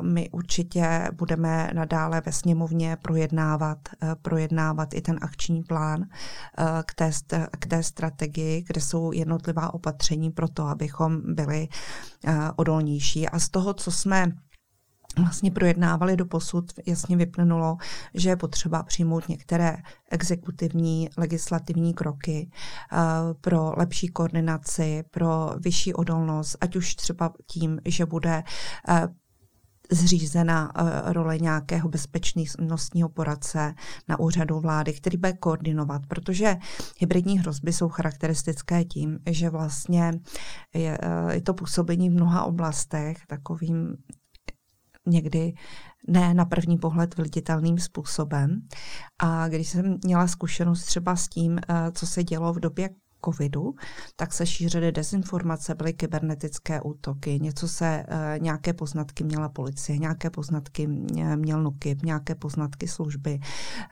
My 0.00 0.30
určitě 0.30 1.08
budeme 1.12 1.70
nadále 1.74 2.22
ve 2.26 2.32
sněmovně 2.32 2.96
projednávat, 3.02 3.78
uh, 3.88 4.14
projednávat 4.22 4.94
i 4.94 5.00
ten 5.00 5.18
akční 5.22 5.62
plán 5.62 6.00
uh, 6.00 6.06
k, 6.86 6.94
té, 6.94 7.10
k 7.60 7.66
té 7.66 7.82
strategii, 7.82 8.64
kde 8.66 8.80
jsou 8.80 9.12
jednotlivá 9.12 9.74
opatření 9.74 10.30
pro 10.30 10.48
to, 10.48 10.66
abychom 10.66 11.34
byli 11.34 11.68
odolnější. 12.56 13.28
A 13.28 13.38
z 13.38 13.48
toho, 13.48 13.74
co 13.74 13.90
jsme 13.90 14.32
vlastně 15.18 15.50
projednávali 15.50 16.16
do 16.16 16.26
posud, 16.26 16.64
jasně 16.86 17.16
vyplynulo, 17.16 17.76
že 18.14 18.28
je 18.28 18.36
potřeba 18.36 18.82
přijmout 18.82 19.28
některé 19.28 19.76
exekutivní 20.10 21.08
legislativní 21.16 21.94
kroky 21.94 22.50
uh, 22.92 22.98
pro 23.40 23.72
lepší 23.76 24.08
koordinaci, 24.08 25.04
pro 25.10 25.54
vyšší 25.58 25.94
odolnost, 25.94 26.56
ať 26.60 26.76
už 26.76 26.94
třeba 26.94 27.32
tím, 27.46 27.80
že 27.84 28.06
bude 28.06 28.42
uh, 28.88 28.96
zřízena 29.92 30.72
uh, 30.74 31.12
role 31.12 31.38
nějakého 31.38 31.88
bezpečnostního 31.88 33.08
poradce 33.08 33.74
na 34.08 34.20
úřadu 34.20 34.60
vlády, 34.60 34.92
který 34.92 35.16
bude 35.16 35.32
koordinovat, 35.32 36.02
protože 36.06 36.56
hybridní 36.98 37.38
hrozby 37.38 37.72
jsou 37.72 37.88
charakteristické 37.88 38.84
tím, 38.84 39.18
že 39.30 39.50
vlastně 39.50 40.12
je, 40.74 40.98
je 41.30 41.42
to 41.42 41.54
působení 41.54 42.10
v 42.10 42.12
mnoha 42.12 42.44
oblastech 42.44 43.26
takovým 43.26 43.96
někdy 45.06 45.52
ne 46.08 46.34
na 46.34 46.44
první 46.44 46.78
pohled 46.78 47.16
viditelným 47.16 47.78
způsobem. 47.78 48.62
A 49.18 49.48
když 49.48 49.68
jsem 49.68 49.98
měla 50.04 50.26
zkušenost 50.26 50.84
třeba 50.84 51.16
s 51.16 51.28
tím, 51.28 51.58
eh, 51.58 51.92
co 51.92 52.06
se 52.06 52.24
dělo 52.24 52.52
v 52.52 52.60
době 52.60 52.90
covidu, 53.24 53.74
tak 54.16 54.32
se 54.32 54.46
šířily 54.46 54.92
dezinformace, 54.92 55.74
byly 55.74 55.92
kybernetické 55.92 56.80
útoky, 56.80 57.38
něco 57.40 57.68
se, 57.68 58.06
uh, 58.08 58.42
nějaké 58.42 58.72
poznatky 58.72 59.24
měla 59.24 59.48
policie, 59.48 59.98
nějaké 59.98 60.30
poznatky 60.30 60.86
měl 61.36 61.62
NUKIP, 61.62 62.02
nějaké 62.02 62.34
poznatky 62.34 62.88
služby, 62.88 63.40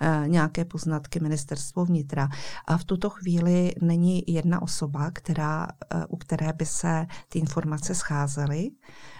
uh, 0.02 0.28
nějaké 0.28 0.64
poznatky 0.64 1.20
ministerstvo 1.20 1.84
vnitra. 1.84 2.28
A 2.66 2.78
v 2.78 2.84
tuto 2.84 3.10
chvíli 3.10 3.72
není 3.82 4.24
jedna 4.26 4.62
osoba, 4.62 5.10
která, 5.10 5.68
u 6.08 6.16
které 6.16 6.52
by 6.52 6.66
se 6.66 7.06
ty 7.28 7.38
informace 7.38 7.94
scházely, 7.94 8.70
Eh, 8.70 9.17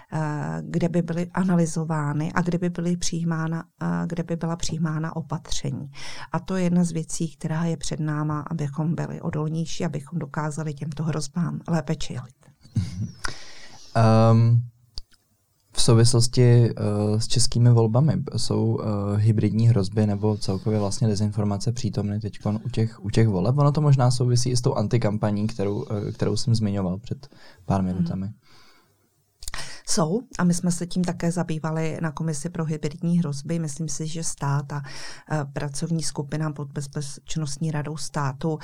kde 0.61 0.89
by 0.89 1.03
byly 1.03 1.27
analyzovány 1.35 2.33
a 2.33 2.43
kde 2.43 2.59
by, 2.59 2.71
byly 2.71 2.97
přijímána, 2.97 3.65
eh, 3.83 3.87
kde 4.07 4.23
by 4.23 4.37
byla 4.37 4.57
přijímána 4.57 5.17
opatření. 5.17 5.91
A 6.33 6.39
to 6.39 6.57
je 6.57 6.65
jedna 6.65 6.85
z 6.85 6.93
věcí, 6.93 7.37
která 7.37 7.65
je 7.65 7.77
před 7.77 8.01
náma, 8.01 8.41
abychom 8.41 8.95
byli 8.95 9.21
odolnější, 9.21 9.85
abychom 9.85 10.19
dokázali 10.19 10.75
těmto 10.75 11.03
hrozbám 11.05 11.61
lépe 11.69 11.97
čelit. 11.97 12.35
Um, 14.33 14.63
v 15.73 15.83
souvislosti 15.83 16.71
uh, 16.71 17.19
s 17.19 17.27
českými 17.27 17.71
volbami 17.71 18.13
jsou 18.37 18.65
uh, 18.65 18.85
hybridní 19.17 19.69
hrozby 19.69 20.07
nebo 20.07 20.37
celkově 20.37 20.79
vlastně 20.79 21.09
dezinformace 21.09 21.73
přítomny 21.73 22.21
teď 22.21 22.39
u 22.65 22.69
těch, 22.69 23.05
u 23.05 23.11
těch 23.11 23.29
voleb. 23.29 23.59
Ono 23.59 23.73
to 23.73 23.81
možná 23.81 24.11
souvisí 24.11 24.51
i 24.51 24.57
s 24.57 24.61
tou 24.61 24.75
antikampaní, 24.75 25.47
kterou, 25.47 25.77
uh, 25.77 26.11
kterou 26.15 26.37
jsem 26.37 26.55
zmiňoval 26.55 26.99
před 26.99 27.29
pár 27.67 27.83
minutami. 27.83 28.27
Hmm 28.27 28.35
jsou 29.91 30.21
a 30.39 30.45
my 30.45 30.55
jsme 30.55 30.73
se 30.73 30.87
tím 30.87 31.05
také 31.05 31.33
zabývali 31.33 31.99
na 32.03 32.13
Komisi 32.13 32.49
pro 32.49 32.65
hybridní 32.65 33.19
hrozby. 33.19 33.59
Myslím 33.59 33.89
si, 33.89 34.07
že 34.07 34.25
stát 34.25 34.73
a 34.73 34.83
pracovní 35.53 36.03
skupina 36.03 36.53
pod 36.53 36.73
Bezpečnostní 36.73 37.71
radou 37.71 37.97
státu 37.97 38.59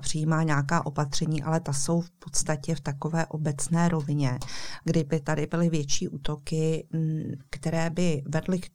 přijímá 0.00 0.42
nějaká 0.42 0.86
opatření, 0.86 1.42
ale 1.42 1.60
ta 1.60 1.72
jsou 1.72 2.00
v 2.00 2.10
podstatě 2.10 2.74
v 2.74 2.80
takové 2.80 3.26
obecné 3.26 3.88
rovině, 3.88 4.38
kdyby 4.84 5.20
tady 5.20 5.46
byly 5.46 5.70
větší 5.70 6.08
útoky, 6.08 6.88
které 7.50 7.90
by 7.90 8.22
vedly 8.26 8.58
k 8.58 8.68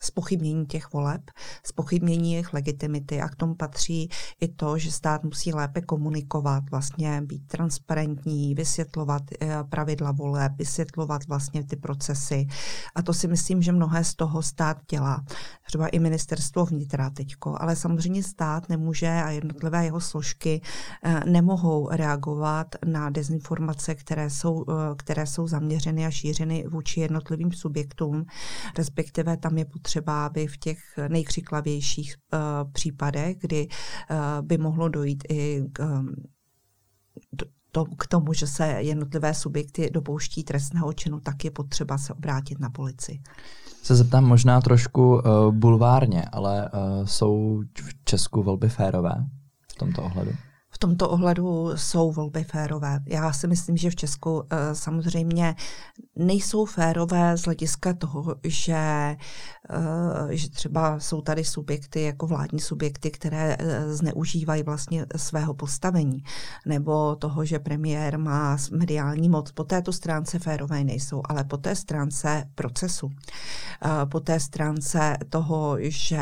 spochybnění 0.00 0.66
těch 0.66 0.92
voleb, 0.92 1.20
spochybnění 1.64 2.32
jejich 2.32 2.52
legitimity 2.52 3.20
a 3.20 3.28
k 3.28 3.36
tomu 3.36 3.54
patří 3.54 4.08
i 4.40 4.48
to, 4.48 4.78
že 4.78 4.92
stát 4.92 5.24
musí 5.24 5.52
lépe 5.52 5.80
komunikovat, 5.80 6.70
vlastně 6.70 7.22
být 7.22 7.46
transparentní, 7.46 8.54
vysvětlovat 8.54 9.22
eh, 9.40 9.64
pravidla 9.68 10.12
voleb, 10.12 10.52
vysvětlovat 10.56 11.26
vlastně 11.28 11.64
ty 11.64 11.76
procesy. 11.76 12.46
A 12.94 13.02
to 13.02 13.14
si 13.14 13.28
myslím, 13.28 13.62
že 13.62 13.72
mnohé 13.72 14.04
z 14.04 14.14
toho 14.14 14.42
stát 14.42 14.76
dělá. 14.90 15.24
Třeba 15.66 15.88
i 15.88 15.98
ministerstvo 15.98 16.66
vnitra 16.66 17.10
teďko, 17.10 17.56
ale 17.60 17.76
samozřejmě 17.76 18.22
stát 18.22 18.68
nemůže 18.68 19.08
a 19.08 19.30
jednotlivé 19.30 19.84
jeho 19.84 20.00
složky 20.00 20.60
eh, 21.04 21.20
nemohou 21.26 21.88
reagovat 21.90 22.74
na 22.84 23.10
dezinformace, 23.10 23.94
které 23.94 24.30
jsou, 24.30 24.64
eh, 24.68 24.94
které 24.96 25.26
jsou 25.26 25.48
zaměřeny 25.48 26.06
a 26.06 26.10
šířeny 26.10 26.64
vůči 26.68 27.00
jednotlivým 27.00 27.52
subjektům, 27.52 28.26
respektive 28.78 29.36
tam 29.36 29.58
je 29.58 29.64
potřeba 29.64 29.85
třeba 29.86 30.28
by 30.28 30.46
v 30.46 30.56
těch 30.56 30.78
nejkřiklavějších 31.08 32.14
uh, 32.16 32.72
případech, 32.72 33.36
kdy 33.40 33.68
uh, 33.68 34.16
by 34.46 34.58
mohlo 34.58 34.88
dojít 34.88 35.24
i 35.30 35.62
k, 35.72 35.80
um, 35.80 36.14
to, 37.72 37.84
k 37.84 38.06
tomu, 38.06 38.32
že 38.32 38.46
se 38.46 38.66
jednotlivé 38.66 39.34
subjekty 39.34 39.90
dopouští 39.90 40.44
trestného 40.44 40.92
činu, 40.92 41.20
tak 41.20 41.44
je 41.44 41.50
potřeba 41.50 41.98
se 41.98 42.12
obrátit 42.12 42.58
na 42.58 42.70
policii. 42.70 43.22
Se 43.82 43.96
zeptám 43.96 44.24
možná 44.24 44.60
trošku 44.60 45.14
uh, 45.14 45.22
bulvárně, 45.54 46.24
ale 46.32 46.70
uh, 46.70 47.06
jsou 47.06 47.62
v 47.82 48.04
Česku 48.04 48.42
volby 48.42 48.68
férové 48.68 49.14
v 49.72 49.74
tomto 49.74 50.02
ohledu? 50.02 50.30
Tomto 50.86 51.08
ohledu 51.08 51.70
jsou 51.74 52.12
volby 52.12 52.44
férové. 52.44 53.00
Já 53.06 53.32
si 53.32 53.46
myslím, 53.46 53.76
že 53.76 53.90
v 53.90 53.96
Česku 53.96 54.42
eh, 54.50 54.74
samozřejmě 54.74 55.54
nejsou 56.16 56.64
férové 56.64 57.36
z 57.36 57.42
hlediska 57.42 57.92
toho, 57.94 58.34
že, 58.44 58.76
eh, 58.76 59.16
že 60.30 60.50
třeba 60.50 61.00
jsou 61.00 61.20
tady 61.20 61.44
subjekty 61.44 62.02
jako 62.02 62.26
vládní 62.26 62.60
subjekty, 62.60 63.10
které 63.10 63.56
eh, 63.58 63.94
zneužívají 63.94 64.62
vlastně 64.62 65.06
svého 65.16 65.54
postavení, 65.54 66.24
nebo 66.66 67.16
toho, 67.16 67.44
že 67.44 67.58
premiér 67.58 68.18
má 68.18 68.56
mediální 68.70 69.28
moc. 69.28 69.52
Po 69.52 69.64
této 69.64 69.92
stránce 69.92 70.38
férové 70.38 70.84
nejsou, 70.84 71.22
ale 71.28 71.44
po 71.44 71.56
té 71.56 71.74
stránce 71.74 72.44
procesu, 72.54 73.10
po 74.10 74.20
té 74.20 74.40
stránce 74.40 75.16
toho, 75.28 75.76
že 75.80 76.20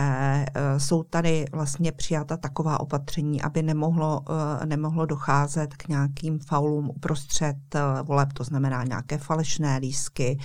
jsou 0.78 1.02
tady 1.02 1.44
vlastně 1.52 1.92
přijata 1.92 2.36
taková 2.36 2.80
opatření, 2.80 3.42
aby 3.42 3.62
nemohlo 3.62 4.24
nemohlo 4.64 5.06
docházet 5.06 5.74
k 5.74 5.88
nějakým 5.88 6.38
faulům 6.38 6.90
uprostřed 6.90 7.56
eh, 7.74 7.80
voleb, 8.02 8.32
to 8.32 8.44
znamená 8.44 8.84
nějaké 8.84 9.18
falešné 9.18 9.78
lísky, 9.78 10.38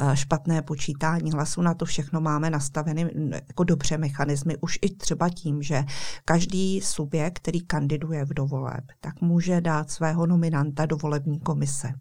eh, 0.00 0.16
špatné 0.16 0.62
počítání 0.62 1.30
hlasů. 1.30 1.62
Na 1.62 1.74
to 1.74 1.84
všechno 1.84 2.20
máme 2.20 2.50
nastaveny 2.50 3.10
jako 3.48 3.64
dobře 3.64 3.98
mechanismy, 3.98 4.56
už 4.60 4.78
i 4.82 4.94
třeba 4.94 5.28
tím, 5.28 5.62
že 5.62 5.84
každý 6.24 6.80
subjekt, 6.80 7.38
který 7.38 7.60
kandiduje 7.60 8.24
v 8.24 8.34
dovoleb, 8.34 8.84
tak 9.00 9.20
může 9.20 9.60
dát 9.60 9.90
svého 9.90 10.26
nominanta 10.26 10.86
do 10.86 10.96
volební 10.96 11.40
komise. 11.40 11.92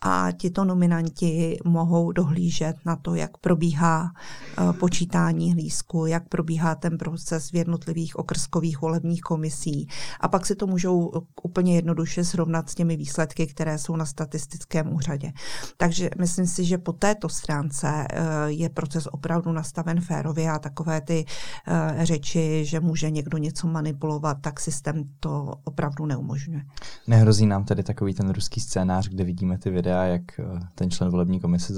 A 0.00 0.28
tito 0.32 0.64
nominanti 0.64 1.58
mohou 1.64 2.12
dohlížet 2.12 2.76
na 2.84 2.96
to, 2.96 3.14
jak 3.14 3.38
probíhá 3.38 4.12
eh, 4.12 4.72
počítání 4.72 5.52
hlízku, 5.52 6.06
jak 6.06 6.28
probíhá 6.28 6.74
ten 6.74 6.98
proces 6.98 7.50
v 7.50 7.54
jednotlivých 7.54 8.16
okrskových 8.16 8.80
volebních 8.80 9.20
komisí. 9.20 9.88
A 10.20 10.28
pak 10.28 10.46
si 10.46 10.54
to 10.54 10.66
můžou 10.74 11.12
úplně 11.42 11.74
jednoduše 11.74 12.24
srovnat 12.24 12.70
s 12.70 12.74
těmi 12.74 12.96
výsledky, 12.96 13.46
které 13.46 13.78
jsou 13.78 13.96
na 13.96 14.06
statistickém 14.06 14.94
úřadě. 14.94 15.32
Takže 15.76 16.10
myslím 16.18 16.46
si, 16.46 16.64
že 16.64 16.78
po 16.78 16.92
této 16.92 17.28
stránce 17.28 17.86
eh, 17.86 18.16
je 18.46 18.68
proces 18.68 19.06
opravdu 19.06 19.52
nastaven 19.52 20.00
férově 20.00 20.50
a 20.50 20.58
takové 20.58 21.00
ty 21.00 21.24
eh, 21.24 22.06
řeči, 22.06 22.64
že 22.64 22.80
může 22.80 23.10
někdo 23.10 23.38
něco 23.38 23.66
manipulovat, 23.68 24.38
tak 24.40 24.60
systém 24.60 25.04
to 25.20 25.54
opravdu 25.64 26.06
neumožňuje. 26.06 26.62
Nehrozí 27.06 27.46
nám 27.46 27.64
tedy 27.64 27.82
takový 27.82 28.14
ten 28.14 28.30
ruský 28.30 28.60
scénář, 28.60 29.08
kde 29.08 29.24
vidíme 29.24 29.58
ty 29.58 29.70
videa, 29.70 30.04
jak 30.04 30.40
eh, 30.40 30.44
ten 30.74 30.90
člen 30.90 31.10
volební 31.10 31.40
komise 31.40 31.72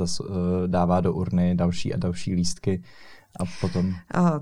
dává 0.66 1.00
do 1.00 1.12
urny 1.12 1.54
další 1.54 1.94
a 1.94 1.96
další 1.96 2.34
lístky 2.34 2.82
a 3.40 3.44
potom? 3.60 3.94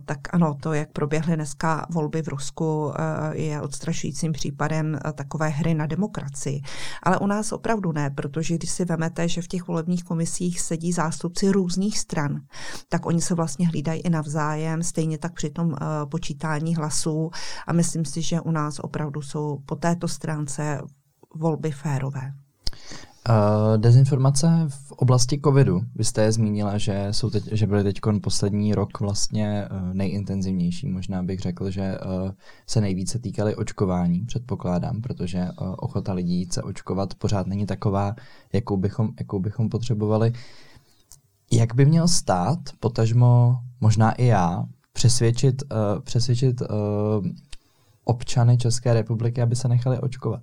Tak 0.04 0.34
ano, 0.34 0.54
to, 0.60 0.72
jak 0.72 0.92
proběhly 0.92 1.36
dneska 1.36 1.86
volby 1.90 2.22
v 2.22 2.28
Rusku, 2.28 2.92
eh, 2.92 3.36
je 3.36 3.60
odstrašujícím 3.60 4.32
případem 4.32 4.94
eh, 4.94 5.12
takové 5.12 5.48
hry 5.48 5.74
na 5.74 5.86
demokracii. 5.86 6.62
Ale 7.02 7.18
u 7.18 7.26
nás 7.26 7.52
opravdu 7.52 7.92
ne, 7.92 8.10
protože 8.10 8.54
když 8.54 8.70
si 8.70 8.84
vemete, 8.84 9.28
že 9.28 9.42
v 9.42 9.48
těch 9.48 9.66
volebních 9.66 10.04
komisích 10.04 10.60
sedí 10.60 10.92
zástupci 10.92 11.50
různých 11.50 11.98
stran, 11.98 12.40
tak 12.88 13.06
oni 13.06 13.20
se 13.20 13.34
vlastně 13.34 13.68
hlídají 13.68 14.00
i 14.00 14.10
navzájem, 14.10 14.82
stejně 14.82 15.18
tak 15.18 15.32
při 15.32 15.50
tom 15.50 15.74
eh, 15.74 15.86
počítání 16.06 16.76
hlasů. 16.76 17.30
A 17.66 17.72
myslím 17.72 18.04
si, 18.04 18.22
že 18.22 18.40
u 18.40 18.50
nás 18.50 18.78
opravdu 18.78 19.22
jsou 19.22 19.58
po 19.66 19.76
této 19.76 20.08
stránce 20.08 20.80
volby 21.34 21.70
férové. 21.70 22.43
Uh, 23.28 23.76
dezinformace 23.76 24.66
v 24.68 24.92
oblasti 24.92 25.40
covidu. 25.44 25.80
Vy 25.94 26.04
jste 26.04 26.22
je 26.22 26.32
zmínila, 26.32 26.78
že, 26.78 27.08
jsou 27.10 27.30
teď, 27.30 27.48
že 27.52 27.66
byly 27.66 27.82
teď 27.82 28.00
poslední 28.22 28.74
rok 28.74 29.00
vlastně 29.00 29.68
uh, 29.70 29.94
nejintenzivnější. 29.94 30.88
Možná 30.88 31.22
bych 31.22 31.40
řekl, 31.40 31.70
že 31.70 31.98
uh, 31.98 32.30
se 32.66 32.80
nejvíce 32.80 33.18
týkaly 33.18 33.56
očkování, 33.56 34.20
předpokládám, 34.20 35.00
protože 35.00 35.38
uh, 35.42 35.74
ochota 35.76 36.12
lidí 36.12 36.48
se 36.50 36.62
očkovat 36.62 37.14
pořád 37.14 37.46
není 37.46 37.66
taková, 37.66 38.14
jakou 38.52 38.76
bychom, 38.76 39.10
jakou 39.18 39.38
bychom 39.40 39.68
potřebovali. 39.68 40.32
Jak 41.52 41.74
by 41.74 41.86
měl 41.86 42.08
stát, 42.08 42.58
potažmo 42.80 43.58
možná 43.80 44.12
i 44.12 44.26
já, 44.26 44.64
přesvědčit, 44.92 45.62
přesvědčit 46.04 46.62
občany 48.04 48.58
České 48.58 48.94
republiky, 48.94 49.42
aby 49.42 49.56
se 49.56 49.68
nechali 49.68 49.98
očkovat? 49.98 50.42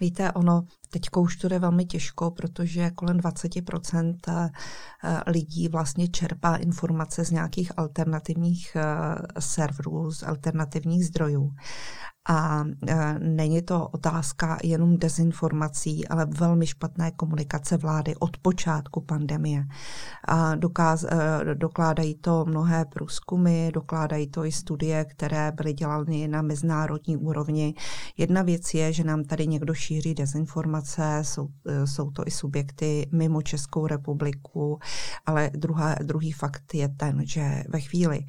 Víte, 0.00 0.32
ono 0.32 0.64
teď 0.90 1.02
už 1.16 1.36
to 1.36 1.48
jde 1.48 1.58
velmi 1.58 1.84
těžko, 1.84 2.30
protože 2.30 2.90
kolem 2.90 3.16
20% 3.16 4.16
eh, 4.28 4.50
lidí 5.26 5.68
vlastně 5.68 6.08
čerpá 6.08 6.56
informace 6.56 7.24
z 7.24 7.30
nějakých 7.30 7.78
alternativních 7.78 8.76
serverů, 9.38 10.12
z 10.12 10.22
alternativních 10.22 11.06
zdrojů. 11.06 11.54
A 12.30 12.64
není 13.18 13.62
to 13.62 13.88
otázka 13.88 14.58
jenom 14.64 14.96
dezinformací, 14.96 16.08
ale 16.08 16.26
velmi 16.26 16.66
špatné 16.66 17.10
komunikace 17.10 17.76
vlády 17.76 18.14
od 18.16 18.36
počátku 18.36 19.00
pandemie. 19.00 19.64
A 20.28 20.54
dokáz, 20.54 21.04
dokládají 21.54 22.14
to 22.14 22.44
mnohé 22.44 22.84
průzkumy, 22.84 23.70
dokládají 23.72 24.26
to 24.26 24.44
i 24.44 24.52
studie, 24.52 25.04
které 25.04 25.52
byly 25.52 25.72
dělány 25.72 26.28
na 26.28 26.42
mezinárodní 26.42 27.16
úrovni. 27.16 27.74
Jedna 28.16 28.42
věc 28.42 28.74
je, 28.74 28.92
že 28.92 29.04
nám 29.04 29.24
tady 29.24 29.46
někdo 29.58 29.74
šíří 29.74 30.14
dezinformace, 30.14 31.18
jsou, 31.22 31.48
e, 31.66 31.86
jsou 31.86 32.10
to 32.10 32.22
i 32.26 32.30
subjekty 32.30 33.08
mimo 33.12 33.42
Českou 33.42 33.86
republiku, 33.86 34.78
ale 35.26 35.50
druhá, 35.54 35.94
druhý 36.02 36.32
fakt 36.32 36.74
je 36.74 36.88
ten, 36.88 37.26
že 37.26 37.64
ve 37.68 37.80
chvíli, 37.80 38.20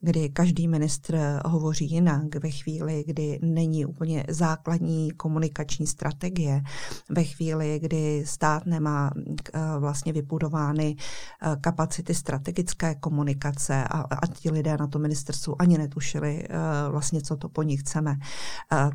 kdy 0.00 0.28
každý 0.28 0.68
ministr 0.68 1.40
hovoří 1.44 1.90
jinak, 1.90 2.34
ve 2.34 2.50
chvíli, 2.50 3.04
kdy 3.06 3.38
není 3.42 3.86
úplně 3.86 4.24
základní 4.28 5.10
komunikační 5.10 5.86
strategie 5.86 6.62
ve 7.10 7.24
chvíli, 7.24 7.78
kdy 7.82 8.22
stát 8.26 8.66
nemá 8.66 9.10
eh, 9.52 9.60
vlastně 9.78 10.12
vybudovány 10.12 10.96
eh, 10.96 11.56
kapacity 11.60 12.14
strategické 12.14 12.94
komunikace 12.94 13.84
a, 13.84 14.00
a 14.00 14.26
ti 14.26 14.50
lidé 14.50 14.76
na 14.76 14.86
to 14.86 14.98
ministerstvu 14.98 15.62
ani 15.62 15.78
netušili 15.78 16.48
vlastně, 16.90 17.22
co 17.22 17.36
to 17.36 17.48
po 17.48 17.62
nich 17.62 17.80
chceme, 17.80 18.16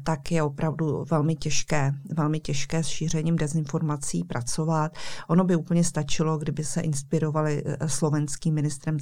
tak 0.04 0.32
je 0.32 0.44
opravdu 0.44 1.06
velmi 1.12 1.36
těžké, 1.36 1.83
velmi 2.16 2.40
těžké 2.40 2.84
s 2.84 2.88
šířením 2.88 3.36
dezinformací 3.36 4.24
pracovat. 4.24 4.92
Ono 5.28 5.44
by 5.44 5.56
úplně 5.56 5.84
stačilo, 5.84 6.38
kdyby 6.38 6.64
se 6.64 6.82
inspirovali 6.82 7.64
slovenským 7.86 8.54
ministrem, 8.54 8.98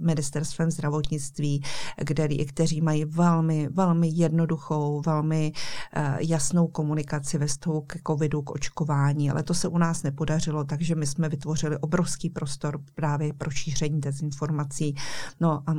ministerstvem 0.00 0.70
zdravotnictví, 0.70 1.62
kde, 1.96 2.28
kteří 2.44 2.80
mají 2.80 3.04
velmi, 3.04 3.68
velmi 3.68 4.08
jednoduchou 4.08 5.02
velmi 5.06 5.52
uh, 5.96 6.02
jasnou 6.18 6.66
komunikaci 6.66 7.38
ve 7.38 7.46
vztahu 7.46 7.80
k 7.80 7.96
covidu, 8.06 8.42
k 8.42 8.50
očkování, 8.50 9.30
ale 9.30 9.42
to 9.42 9.54
se 9.54 9.68
u 9.68 9.78
nás 9.78 10.02
nepodařilo, 10.02 10.64
takže 10.64 10.94
my 10.94 11.06
jsme 11.06 11.28
vytvořili 11.28 11.78
obrovský 11.78 12.30
prostor 12.30 12.80
právě 12.94 13.32
pro 13.32 13.50
šíření 13.50 14.00
dezinformací. 14.00 14.94
No 15.40 15.62
a 15.66 15.74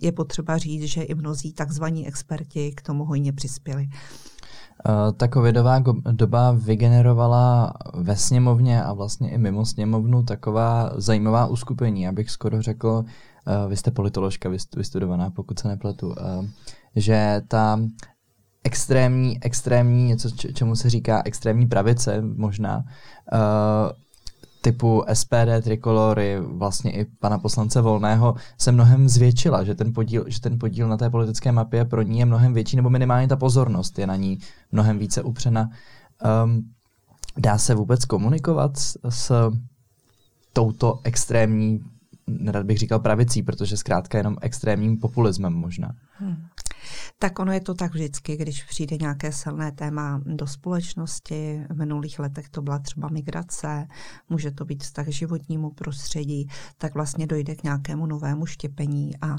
je 0.00 0.12
potřeba 0.12 0.58
říct, 0.58 0.82
že 0.82 1.02
i 1.02 1.14
mnozí 1.14 1.52
takzvaní 1.52 2.08
experti 2.08 2.72
k 2.72 2.82
tomu 2.82 3.04
hojně 3.04 3.32
přispěli. 3.32 3.88
Uh, 4.88 5.12
ta 5.16 5.28
covidová 5.28 5.82
doba 6.10 6.52
vygenerovala 6.52 7.72
ve 7.94 8.16
sněmovně 8.16 8.82
a 8.82 8.92
vlastně 8.92 9.30
i 9.30 9.38
mimo 9.38 9.66
sněmovnu 9.66 10.22
taková 10.22 10.90
zajímavá 10.96 11.46
uskupení, 11.46 12.08
abych 12.08 12.30
skoro 12.30 12.62
řekl, 12.62 12.88
uh, 12.88 13.70
vy 13.70 13.76
jste 13.76 13.90
politoložka 13.90 14.48
vystudovaná, 14.76 15.30
pokud 15.30 15.58
se 15.58 15.68
nepletu, 15.68 16.08
uh, 16.08 16.14
že 16.96 17.42
ta 17.48 17.80
extrémní, 18.64 19.44
extrémní, 19.44 20.04
něco, 20.04 20.30
čemu 20.30 20.76
se 20.76 20.90
říká 20.90 21.22
extrémní 21.24 21.66
pravice 21.66 22.22
možná, 22.22 22.84
typu 24.62 25.04
SPD, 25.12 25.62
Trikolory, 25.62 26.40
vlastně 26.40 26.92
i 26.92 27.04
pana 27.04 27.38
poslance 27.38 27.80
Volného, 27.80 28.34
se 28.58 28.72
mnohem 28.72 29.08
zvětšila, 29.08 29.64
že 29.64 29.74
ten, 29.74 29.92
podíl, 29.92 30.24
že 30.26 30.40
ten 30.40 30.58
podíl 30.58 30.88
na 30.88 30.96
té 30.96 31.10
politické 31.10 31.52
mapě 31.52 31.84
pro 31.84 32.02
ní 32.02 32.18
je 32.18 32.24
mnohem 32.24 32.54
větší, 32.54 32.76
nebo 32.76 32.90
minimálně 32.90 33.28
ta 33.28 33.36
pozornost 33.36 33.98
je 33.98 34.06
na 34.06 34.16
ní 34.16 34.38
mnohem 34.72 34.98
více 34.98 35.22
upřena. 35.22 35.70
Um, 36.44 36.70
dá 37.38 37.58
se 37.58 37.74
vůbec 37.74 38.04
komunikovat 38.04 38.76
s, 38.76 38.98
s 39.08 39.50
touto 40.52 41.00
extrémní, 41.04 41.80
nerad 42.26 42.66
bych 42.66 42.78
říkal 42.78 42.98
pravicí, 42.98 43.42
protože 43.42 43.76
zkrátka 43.76 44.18
jenom 44.18 44.36
extrémním 44.40 44.98
populismem 44.98 45.52
možná. 45.52 45.94
Hmm. 46.12 46.36
Tak 47.22 47.38
ono 47.38 47.52
je 47.52 47.60
to 47.60 47.74
tak 47.74 47.94
vždycky, 47.94 48.36
když 48.36 48.64
přijde 48.64 48.96
nějaké 49.00 49.32
silné 49.32 49.72
téma 49.72 50.20
do 50.24 50.46
společnosti. 50.46 51.60
V 51.70 51.76
minulých 51.76 52.18
letech 52.18 52.48
to 52.48 52.62
byla 52.62 52.78
třeba 52.78 53.08
migrace, 53.08 53.86
může 54.28 54.50
to 54.50 54.64
být 54.64 54.82
vztah 54.82 55.08
životnímu 55.08 55.70
prostředí, 55.70 56.48
tak 56.78 56.94
vlastně 56.94 57.26
dojde 57.26 57.54
k 57.54 57.62
nějakému 57.62 58.06
novému 58.06 58.46
štěpení 58.46 59.12
a 59.20 59.30
uh, 59.30 59.38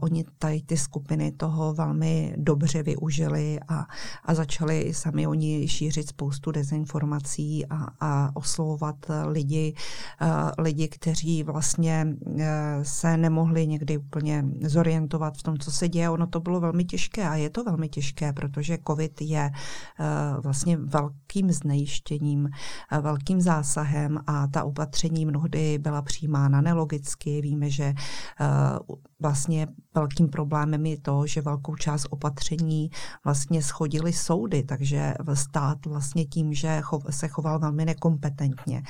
oni 0.00 0.24
tady 0.38 0.62
ty 0.62 0.76
skupiny 0.76 1.32
toho 1.32 1.74
velmi 1.74 2.34
dobře 2.36 2.82
využili 2.82 3.60
a, 3.68 3.86
a 4.24 4.34
začali 4.34 4.94
sami 4.94 5.26
oni 5.26 5.68
šířit 5.68 6.08
spoustu 6.08 6.50
dezinformací 6.50 7.66
a, 7.66 7.86
a 8.00 8.30
oslovovat 8.34 8.96
lidi, 9.26 9.74
uh, 10.22 10.28
lidi, 10.64 10.88
kteří 10.88 11.42
vlastně 11.42 12.06
uh, 12.26 12.40
se 12.82 13.16
nemohli 13.16 13.66
někdy 13.66 13.98
úplně 13.98 14.44
zorientovat 14.62 15.36
v 15.36 15.42
tom, 15.42 15.58
co 15.58 15.72
se 15.72 15.88
děje. 15.88 16.10
Ono 16.10 16.26
to 16.26 16.40
bylo 16.40 16.60
velmi 16.60 16.87
těžké 16.88 17.28
a 17.28 17.34
je 17.34 17.50
to 17.50 17.64
velmi 17.64 17.88
těžké, 17.88 18.32
protože 18.32 18.78
COVID 18.86 19.20
je 19.20 19.50
uh, 19.50 20.42
vlastně 20.42 20.76
velkým 20.76 21.52
znejištěním, 21.52 22.44
uh, 22.44 22.98
velkým 22.98 23.40
zásahem 23.40 24.18
a 24.26 24.46
ta 24.46 24.64
opatření 24.64 25.26
mnohdy 25.26 25.78
byla 25.78 26.02
přijímána 26.02 26.60
nelogicky. 26.60 27.40
Víme, 27.40 27.70
že 27.70 27.94
uh, 27.94 28.96
vlastně 29.20 29.66
velkým 29.94 30.28
problémem 30.28 30.86
je 30.86 31.00
to, 31.00 31.26
že 31.26 31.40
velkou 31.42 31.76
část 31.76 32.06
opatření 32.10 32.90
vlastně 33.24 33.62
schodily 33.62 34.12
soudy, 34.12 34.62
takže 34.62 35.14
stát 35.34 35.86
vlastně 35.86 36.24
tím, 36.24 36.54
že 36.54 36.82
se 37.10 37.28
choval 37.28 37.58
velmi 37.58 37.84
nekompetentně, 37.84 38.82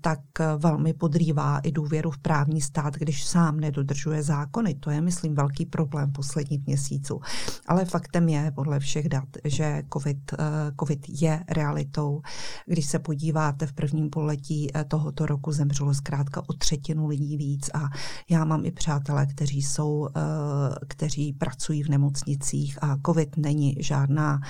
tak 0.00 0.20
velmi 0.58 0.94
podrývá 0.94 1.58
i 1.58 1.72
důvěru 1.72 2.10
v 2.10 2.18
právní 2.18 2.60
stát, 2.60 2.94
když 2.94 3.24
sám 3.24 3.60
nedodržuje 3.60 4.22
zákony. 4.22 4.74
To 4.74 4.90
je, 4.90 5.00
myslím, 5.00 5.34
velký 5.34 5.66
problém 5.66 6.12
posledních 6.12 6.66
měsíců. 6.66 7.17
Ale 7.66 7.84
faktem 7.84 8.28
je, 8.28 8.52
podle 8.54 8.80
všech 8.80 9.08
dat, 9.08 9.28
že 9.44 9.82
COVID, 9.92 10.34
COVID 10.80 11.06
je 11.08 11.44
realitou. 11.48 12.22
Když 12.66 12.86
se 12.86 12.98
podíváte 12.98 13.66
v 13.66 13.72
prvním 13.72 14.10
poletí 14.10 14.70
eh, 14.74 14.84
tohoto 14.84 15.26
roku 15.26 15.52
zemřelo 15.52 15.94
zkrátka 15.94 16.42
o 16.46 16.52
třetinu 16.52 17.06
lidí 17.06 17.36
víc 17.36 17.70
a 17.74 17.88
já 18.28 18.44
mám 18.44 18.64
i 18.64 18.70
přátelé, 18.70 19.26
kteří 19.26 19.62
jsou 19.62 20.08
eh, 20.16 20.20
kteří 20.88 21.32
pracují 21.32 21.82
v 21.82 21.88
nemocnicích 21.88 22.78
a 22.82 22.96
COVID 23.06 23.36
není 23.36 23.76
žádná, 23.80 24.40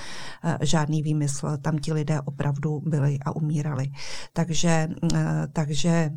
eh, 0.43 0.57
žádný 0.61 1.01
výmysl. 1.03 1.57
Tam 1.57 1.77
ti 1.77 1.93
lidé 1.93 2.21
opravdu 2.21 2.81
byli 2.85 3.19
a 3.25 3.35
umírali. 3.35 3.91
Takže, 4.33 4.87
eh, 5.13 5.47
takže 5.53 6.11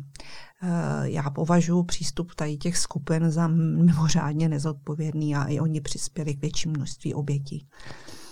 já 1.03 1.29
považuji 1.29 1.83
přístup 1.83 2.35
tady 2.35 2.57
těch 2.57 2.77
skupin 2.77 3.31
za 3.31 3.47
mimořádně 3.47 4.49
nezodpovědný 4.49 5.35
a 5.35 5.43
i 5.43 5.59
oni 5.59 5.81
přispěli 5.81 6.35
k 6.35 6.41
větší 6.41 6.69
množství 6.69 7.13
obětí. 7.13 7.67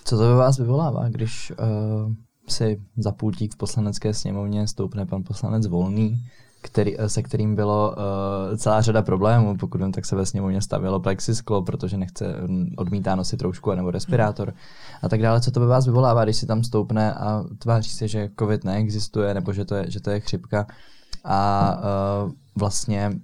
Co 0.03 0.17
to 0.17 0.23
ve 0.23 0.35
vás 0.35 0.57
vyvolává, 0.57 1.09
když 1.09 1.51
uh, 1.51 2.13
si 2.49 2.81
za 2.97 3.11
půltík 3.11 3.53
v 3.53 3.57
poslanecké 3.57 4.13
sněmovně 4.13 4.67
stoupne 4.67 5.05
pan 5.05 5.23
poslanec 5.23 5.67
Volný, 5.67 6.25
který, 6.61 6.95
se 7.07 7.23
kterým 7.23 7.55
bylo 7.55 7.91
uh, 7.91 8.57
celá 8.57 8.81
řada 8.81 9.01
problémů. 9.01 9.57
Pokud 9.57 9.81
vím, 9.81 9.91
tak 9.91 10.05
se 10.05 10.15
ve 10.15 10.25
sněmovně 10.25 10.61
stavilo 10.61 10.99
plexisklo, 10.99 11.61
protože 11.61 11.97
nechce 11.97 12.35
mm, 12.47 12.65
odmítá 12.77 13.15
nosit 13.15 13.41
roušku 13.41 13.71
nebo 13.71 13.91
respirátor 13.91 14.53
a 15.01 15.09
tak 15.09 15.21
dále. 15.21 15.41
Co 15.41 15.51
to 15.51 15.59
by 15.59 15.65
vás 15.65 15.85
vyvolává, 15.85 16.23
když 16.23 16.37
si 16.37 16.45
tam 16.45 16.63
stoupne 16.63 17.13
a 17.13 17.43
tváří 17.57 17.89
se, 17.89 18.07
že 18.07 18.29
COVID 18.39 18.63
neexistuje 18.63 19.33
nebo 19.33 19.53
že 19.53 19.65
to 19.65 19.75
je, 19.75 19.91
že 19.91 19.99
to 19.99 20.09
je 20.09 20.19
chřipka 20.19 20.67
a 21.23 21.75
uh, 21.75 22.31
vlastně 22.55 23.19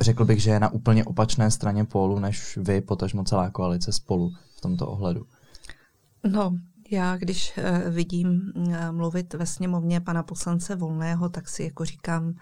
řekl 0.00 0.24
bych, 0.24 0.42
že 0.42 0.50
je 0.50 0.60
na 0.60 0.68
úplně 0.68 1.04
opačné 1.04 1.50
straně 1.50 1.84
polu, 1.84 2.18
než 2.18 2.56
vy, 2.56 2.80
potažmo 2.80 3.24
celá 3.24 3.50
koalice 3.50 3.92
spolu 3.92 4.30
v 4.56 4.60
tomto 4.60 4.88
ohledu. 4.88 5.26
No, 6.24 6.56
já, 6.90 7.16
když 7.16 7.58
uh, 7.58 7.94
vidím 7.94 8.52
uh, 8.56 8.74
mluvit 8.90 9.34
ve 9.34 9.46
sněmovně 9.46 10.00
pana 10.00 10.22
poslance 10.22 10.76
Volného, 10.76 11.28
tak 11.28 11.48
si 11.48 11.62
jako 11.62 11.84
říkám, 11.84 12.34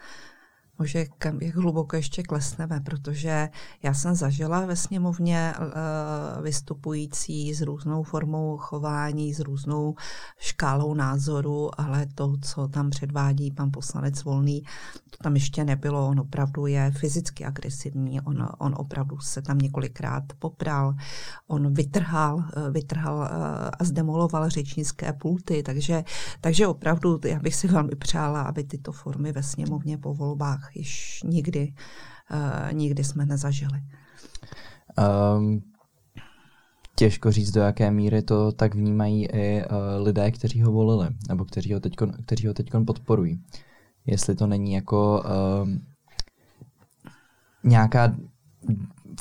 Může, 0.81 1.07
kam, 1.19 1.38
jak 1.41 1.55
hluboko 1.55 1.97
ještě 1.97 2.23
klesneme, 2.23 2.81
protože 2.81 3.49
já 3.83 3.95
jsem 3.95 4.14
zažila 4.14 4.67
ve 4.67 4.77
sněmovně 4.77 5.55
uh, 5.59 6.43
vystupující 6.43 7.55
s 7.55 7.61
různou 7.61 8.03
formou 8.03 8.57
chování, 8.57 9.35
s 9.35 9.41
různou 9.41 9.95
škálou 10.38 10.95
názoru, 10.95 11.81
ale 11.81 12.07
to, 12.14 12.33
co 12.43 12.69
tam 12.69 12.91
předvádí 12.91 13.51
pan 13.51 13.71
poslanec 13.73 14.25
Volný, 14.25 14.62
to 15.11 15.17
tam 15.23 15.35
ještě 15.35 15.64
nebylo. 15.64 16.09
On 16.09 16.21
opravdu 16.21 16.67
je 16.67 16.91
fyzicky 16.91 17.45
agresivní, 17.45 18.21
on, 18.21 18.49
on 18.59 18.75
opravdu 18.79 19.19
se 19.19 19.43
tam 19.43 19.59
několikrát 19.59 20.25
popral, 20.38 20.95
on 21.47 21.75
vytrhal, 21.75 22.45
eh, 22.57 22.71
vytrhal 22.71 23.17
uh, 23.17 23.27
a 23.79 23.85
zdemoloval 23.85 24.49
řečnické 24.49 25.12
pulty, 25.12 25.62
takže, 25.62 26.05
takže 26.41 26.67
opravdu 26.67 27.21
já 27.25 27.38
bych 27.38 27.55
si 27.55 27.69
velmi 27.69 27.97
přála, 27.97 28.43
aby 28.43 28.64
tyto 28.64 28.93
formy 28.93 29.33
ve 29.33 29.43
sněmovně 29.43 29.99
po 29.99 30.14
volbách 30.14 30.67
již 30.76 31.22
nikdy, 31.24 31.74
uh, 32.33 32.72
nikdy 32.72 33.04
jsme 33.04 33.26
nezažili. 33.26 33.81
Um, 35.37 35.62
těžko 36.96 37.33
říct, 37.33 37.50
do 37.50 37.61
jaké 37.61 37.90
míry 37.90 38.22
to 38.22 38.52
tak 38.52 38.74
vnímají 38.74 39.26
i 39.26 39.64
uh, 39.64 40.04
lidé, 40.04 40.31
kteří 40.31 40.62
ho 40.62 40.72
volili, 40.72 41.09
nebo 41.28 41.44
kteří 41.44 41.74
ho 41.74 41.81
teď 41.81 41.96
kteří 42.24 42.46
ho 42.46 42.54
teďkon 42.54 42.87
podporují. 42.87 43.40
Jestli 44.07 44.35
to 44.35 44.46
není 44.46 44.72
jako 44.72 45.24
uh, 45.62 45.68
nějaká 47.64 48.16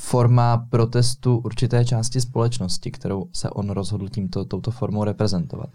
forma 0.01 0.57
protestu 0.57 1.38
určité 1.38 1.86
části 1.86 2.21
společnosti, 2.21 2.91
kterou 2.91 3.29
se 3.33 3.49
on 3.49 3.69
rozhodl 3.69 4.10
tímto, 4.10 4.45
touto 4.45 4.71
formou 4.71 5.03
reprezentovat. 5.03 5.69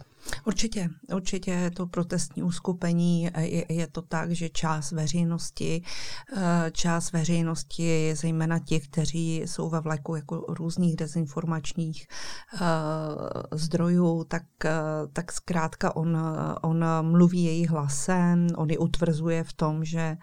Určitě, 0.44 0.88
určitě 1.14 1.70
to 1.74 1.87
protestní 1.87 2.42
uskupení 2.42 3.28
je, 3.38 3.64
je 3.68 3.87
to 3.87 4.02
tak, 4.02 4.32
že 4.32 4.48
část 4.48 4.92
veřejnosti, 4.92 5.82
eh, 6.37 6.70
část 6.70 7.12
veřejnosti, 7.12 8.14
zejména 8.16 8.58
ti, 8.58 8.80
kteří 8.80 9.37
jsou 9.37 9.70
ve 9.70 9.80
vleku 9.80 10.16
jako 10.16 10.44
různých 10.48 10.96
dezinformačních 10.96 12.06
uh, 12.52 12.58
zdrojů, 13.52 14.24
tak, 14.24 14.42
uh, 14.64 14.70
tak 15.12 15.32
zkrátka 15.32 15.96
on, 15.96 16.18
on 16.62 16.85
mluví 17.00 17.44
jejich 17.44 17.70
hlasem, 17.70 18.46
on 18.56 18.70
je 18.70 18.78
utvrzuje 18.78 19.44
v 19.44 19.52
tom, 19.52 19.85
že 19.85 20.16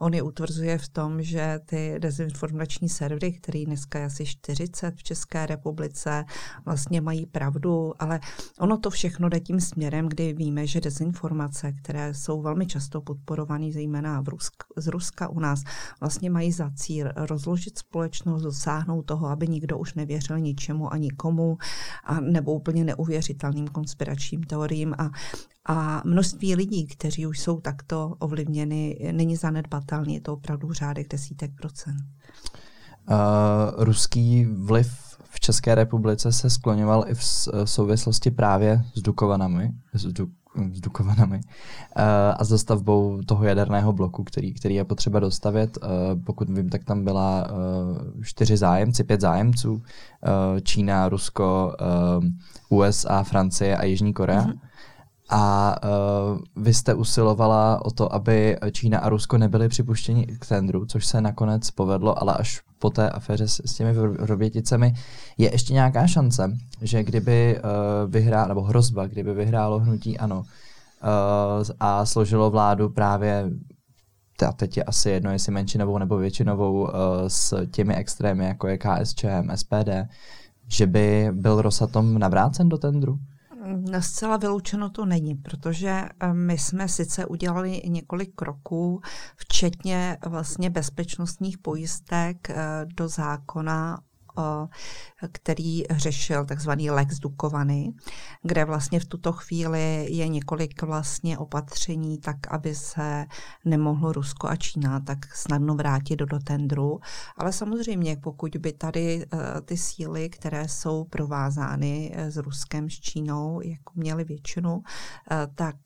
on 0.00 0.14
je 0.14 0.22
utvrzuje 0.22 0.78
v 0.78 0.88
tom, 0.88 1.22
že 1.22 1.60
ty 1.66 1.94
dezinformační 1.98 2.88
servery, 2.88 3.32
které 3.32 3.64
dneska 3.64 3.98
je 3.98 4.04
asi 4.04 4.26
40 4.26 4.94
v 4.96 5.02
České 5.02 5.46
republice, 5.46 6.24
vlastně 6.64 7.00
mají 7.00 7.26
pravdu, 7.26 7.92
ale 7.98 8.20
ono 8.58 8.78
to 8.78 8.90
všechno 8.90 9.28
jde 9.34 9.40
tím 9.40 9.60
směrem, 9.60 10.08
kdy 10.08 10.32
víme, 10.32 10.66
že 10.66 10.80
dezinformace, 10.80 11.72
které 11.72 12.14
jsou 12.14 12.42
velmi 12.42 12.66
často 12.66 13.00
podporované, 13.00 13.72
zejména 13.72 14.20
v 14.20 14.28
Rusk, 14.28 14.52
z 14.76 14.86
Ruska 14.86 15.28
u 15.28 15.40
nás, 15.40 15.62
vlastně 16.00 16.30
mají 16.30 16.52
za 16.52 16.70
cíl 16.70 17.08
rozložit 17.16 17.78
společnost, 17.78 18.42
dosáhnout 18.42 19.02
toho, 19.02 19.26
aby 19.26 19.48
nikdo 19.48 19.78
už 19.78 19.94
nevěřil 19.94 20.38
ničemu 20.38 20.92
a 20.92 20.96
nikomu, 20.96 21.58
a 22.04 22.20
nebo 22.20 22.54
úplně 22.54 22.84
neuvěřitelným 22.84 23.68
konspiračním 23.68 24.42
teoriím. 24.42 24.94
A, 24.98 25.10
a 25.66 26.02
množství 26.04 26.54
lidí, 26.54 26.86
kteří 26.86 27.26
už 27.26 27.40
jsou 27.40 27.60
takto 27.60 28.14
ovlivněni, 28.18 28.98
není 29.12 29.36
zanedbatelný, 29.36 30.14
je 30.14 30.20
to 30.20 30.32
opravdu 30.32 30.72
řádek 30.72 31.08
desítek 31.08 31.50
procent. 31.54 32.04
Uh, 33.10 33.84
ruský 33.84 34.44
vliv 34.44 35.13
v 35.34 35.40
České 35.40 35.74
republice 35.74 36.32
se 36.32 36.50
skloňoval 36.50 37.04
i 37.08 37.14
v 37.14 37.24
souvislosti 37.64 38.30
právě 38.30 38.84
s 38.94 39.02
Dukovanami, 39.02 39.72
s, 39.92 40.04
du, 40.04 40.28
s 40.72 40.80
Dukovanami 40.80 41.36
uh, 41.36 42.02
a 42.36 42.44
s 42.44 42.48
dostavbou 42.48 43.20
toho 43.26 43.44
jaderného 43.44 43.92
bloku, 43.92 44.24
který, 44.24 44.54
který 44.54 44.74
je 44.74 44.84
potřeba 44.84 45.20
dostavět. 45.20 45.78
Pokud 46.26 46.50
vím, 46.50 46.68
tak 46.68 46.84
tam 46.84 47.04
byla 47.04 47.48
čtyři 48.22 48.56
zájemci, 48.56 49.04
pět 49.04 49.20
zájemců, 49.20 49.82
Čína, 50.62 51.08
Rusko, 51.08 51.76
USA, 52.68 53.22
Francie 53.22 53.76
a 53.76 53.84
Jižní 53.84 54.12
Korea. 54.12 54.42
Mm-hmm. 54.42 54.58
A 55.36 55.76
uh, 55.84 56.38
vy 56.64 56.74
jste 56.74 56.94
usilovala 56.94 57.84
o 57.84 57.90
to, 57.90 58.14
aby 58.14 58.56
Čína 58.72 58.98
a 58.98 59.08
Rusko 59.08 59.38
nebyly 59.38 59.68
připuštěni 59.68 60.26
k 60.26 60.46
tendru, 60.46 60.86
což 60.86 61.06
se 61.06 61.20
nakonec 61.20 61.70
povedlo, 61.70 62.22
ale 62.22 62.34
až 62.34 62.62
po 62.78 62.90
té 62.90 63.10
aféře 63.10 63.48
s, 63.48 63.62
s 63.64 63.74
těmi 63.74 63.94
Roběticemi, 64.18 64.94
je 65.38 65.52
ještě 65.52 65.72
nějaká 65.72 66.06
šance, 66.06 66.56
že 66.80 67.02
kdyby 67.02 67.58
uh, 67.58 68.10
vyhrál, 68.10 68.48
nebo 68.48 68.62
hrozba, 68.62 69.06
kdyby 69.06 69.34
vyhrálo 69.34 69.78
hnutí 69.78 70.18
ANO 70.18 70.38
uh, 70.38 70.44
a 71.80 72.06
složilo 72.06 72.50
vládu 72.50 72.88
právě 72.88 73.50
a 74.48 74.52
teď 74.52 74.76
je 74.76 74.84
asi 74.84 75.10
jedno, 75.10 75.32
jestli 75.32 75.52
menšinovou 75.52 75.98
nebo 75.98 76.16
většinovou 76.16 76.82
uh, 76.82 76.88
s 77.28 77.66
těmi 77.66 77.94
extrémy, 77.96 78.44
jako 78.44 78.68
je 78.68 78.78
KSČM, 78.78 79.50
SPD, 79.54 79.90
že 80.68 80.86
by 80.86 81.28
byl 81.32 81.62
Rosatom 81.62 82.18
navrácen 82.18 82.68
do 82.68 82.78
tendru? 82.78 83.18
Zcela 84.00 84.36
vyloučeno 84.36 84.90
to 84.90 85.04
není, 85.04 85.34
protože 85.34 86.02
my 86.32 86.58
jsme 86.58 86.88
sice 86.88 87.26
udělali 87.26 87.82
několik 87.88 88.34
kroků, 88.34 89.00
včetně 89.36 90.18
vlastně 90.26 90.70
bezpečnostních 90.70 91.58
pojistek 91.58 92.48
do 92.84 93.08
zákona 93.08 93.98
který 95.32 95.82
řešil 95.90 96.44
takzvaný 96.44 96.90
Lex 96.90 97.18
Dukovany, 97.18 97.92
kde 98.42 98.64
vlastně 98.64 99.00
v 99.00 99.04
tuto 99.04 99.32
chvíli 99.32 100.06
je 100.10 100.28
několik 100.28 100.82
vlastně 100.82 101.38
opatření, 101.38 102.18
tak 102.18 102.36
aby 102.50 102.74
se 102.74 103.26
nemohlo 103.64 104.12
Rusko 104.12 104.48
a 104.48 104.56
Čína 104.56 105.00
tak 105.00 105.18
snadno 105.34 105.74
vrátit 105.74 106.16
do, 106.16 106.26
do 106.26 106.38
tendru. 106.38 107.00
Ale 107.36 107.52
samozřejmě, 107.52 108.16
pokud 108.16 108.56
by 108.56 108.72
tady 108.72 109.22
e, 109.22 109.26
ty 109.60 109.76
síly, 109.76 110.28
které 110.28 110.68
jsou 110.68 111.04
provázány 111.04 112.12
e, 112.14 112.30
s 112.30 112.36
Ruskem, 112.36 112.90
s 112.90 113.00
Čínou, 113.00 113.60
jako 113.60 113.92
měly 113.94 114.24
většinu, 114.24 114.82
e, 115.30 115.46
tak 115.54 115.76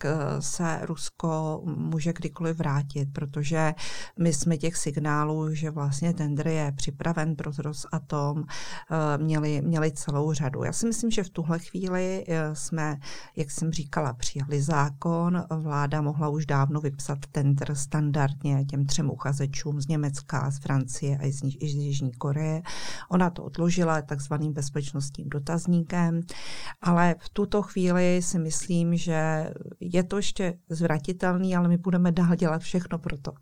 se 0.40 0.80
Rusko 0.82 1.62
může 1.64 2.12
kdykoliv 2.12 2.56
vrátit, 2.56 3.08
protože 3.12 3.74
my 4.18 4.32
jsme 4.32 4.56
těch 4.56 4.76
signálů, 4.76 5.54
že 5.54 5.70
vlastně 5.70 6.14
tender 6.14 6.48
je 6.48 6.72
připraven 6.76 7.36
pro 7.36 7.52
Rosatom, 7.58 8.37
tom 8.38 8.46
eh, 8.90 9.18
měli, 9.18 9.62
měli 9.62 9.92
celou 9.92 10.32
řadu. 10.32 10.64
Já 10.64 10.72
si 10.72 10.86
myslím, 10.86 11.10
že 11.10 11.22
v 11.22 11.30
tuhle 11.30 11.58
chvíli 11.58 12.24
eh, 12.28 12.54
jsme, 12.54 12.96
jak 13.36 13.50
jsem 13.50 13.72
říkala, 13.72 14.12
přijali 14.12 14.62
zákon. 14.62 15.44
Vláda 15.50 16.02
mohla 16.02 16.28
už 16.28 16.46
dávno 16.46 16.80
vypsat 16.80 17.18
tender 17.32 17.74
standardně 17.74 18.64
těm 18.64 18.86
třem 18.86 19.10
uchazečům 19.10 19.80
z 19.80 19.88
Německa, 19.88 20.50
z 20.50 20.58
Francie 20.58 21.18
a 21.18 21.32
z, 21.32 21.38
z 21.38 21.74
Jižní 21.74 22.12
Koreje. 22.12 22.62
Ona 23.10 23.30
to 23.30 23.44
odložila 23.44 24.02
takzvaným 24.02 24.52
bezpečnostním 24.52 25.28
dotazníkem, 25.28 26.20
ale 26.82 27.14
v 27.18 27.28
tuto 27.28 27.62
chvíli 27.62 28.20
si 28.22 28.38
myslím, 28.38 28.96
že 28.96 29.50
je 29.80 30.02
to 30.02 30.16
ještě 30.16 30.58
zvratitelný, 30.68 31.56
ale 31.56 31.68
my 31.68 31.76
budeme 31.76 32.12
dál 32.12 32.34
dělat 32.34 32.62
všechno 32.62 32.98
pro 32.98 33.18
to, 33.18 33.32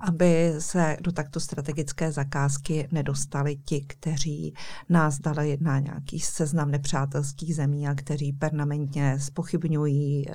aby 0.00 0.54
se 0.58 0.96
do 1.00 1.12
takto 1.12 1.40
strategické 1.40 2.12
zakázky 2.12 2.88
nedostali 2.92 3.56
ti, 3.56 3.80
kteří 3.80 4.27
kteří 4.28 4.54
nás 4.88 5.18
dali 5.18 5.58
na 5.60 5.78
nějaký 5.78 6.20
seznam 6.20 6.70
nepřátelských 6.70 7.54
zemí 7.54 7.88
a 7.88 7.94
kteří 7.94 8.32
permanentně 8.32 9.18
spochybňují 9.20 10.26
uh, 10.26 10.34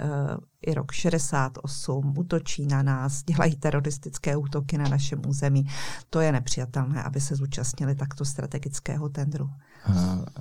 i 0.61 0.73
rok 0.73 0.91
68, 0.91 2.13
útočí 2.17 2.65
na 2.65 2.83
nás, 2.83 3.23
dělají 3.23 3.55
teroristické 3.55 4.37
útoky 4.37 4.77
na 4.77 4.89
našem 4.89 5.21
území. 5.27 5.65
To 6.09 6.19
je 6.19 6.31
nepřijatelné, 6.31 7.03
aby 7.03 7.21
se 7.21 7.35
zúčastnili 7.35 7.95
takto 7.95 8.25
strategického 8.25 9.09
tendru. 9.09 9.49
Uh, 9.89 9.95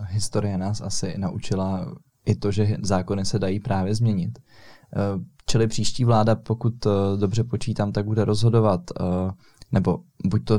historie 0.08 0.58
nás 0.58 0.80
asi 0.80 1.18
naučila 1.18 1.94
i 2.24 2.34
to, 2.34 2.50
že 2.50 2.76
zákony 2.82 3.24
se 3.24 3.38
dají 3.38 3.60
právě 3.60 3.94
změnit. 3.94 4.38
Uh, 4.38 5.22
čili 5.46 5.66
příští 5.66 6.04
vláda, 6.04 6.34
pokud 6.34 6.86
uh, 6.86 6.92
dobře 7.20 7.44
počítám, 7.44 7.92
tak 7.92 8.04
bude 8.04 8.24
rozhodovat 8.24 8.80
nebo 9.72 9.98
buď 10.24 10.44
to 10.44 10.58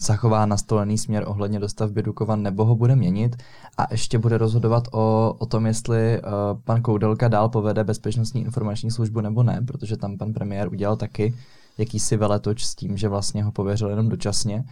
zachová 0.00 0.46
nastolený 0.46 0.98
směr 0.98 1.24
ohledně 1.26 1.60
dostavby 1.60 2.02
Dukovan, 2.02 2.42
nebo 2.42 2.64
ho 2.64 2.76
bude 2.76 2.96
měnit 2.96 3.36
a 3.78 3.86
ještě 3.90 4.18
bude 4.18 4.38
rozhodovat 4.38 4.88
o, 4.92 5.34
o 5.38 5.46
tom, 5.46 5.66
jestli 5.66 6.22
uh, 6.22 6.30
pan 6.64 6.82
Koudelka 6.82 7.28
dál 7.28 7.48
povede 7.48 7.84
bezpečnostní 7.84 8.40
informační 8.40 8.90
službu 8.90 9.20
nebo 9.20 9.42
ne, 9.42 9.62
protože 9.66 9.96
tam 9.96 10.18
pan 10.18 10.32
premiér 10.32 10.68
udělal 10.68 10.96
taky 10.96 11.34
jakýsi 11.78 12.16
veletoč 12.16 12.64
s 12.64 12.74
tím, 12.74 12.96
že 12.96 13.08
vlastně 13.08 13.44
ho 13.44 13.52
pověřil 13.52 13.88
jenom 13.88 14.08
dočasně. 14.08 14.64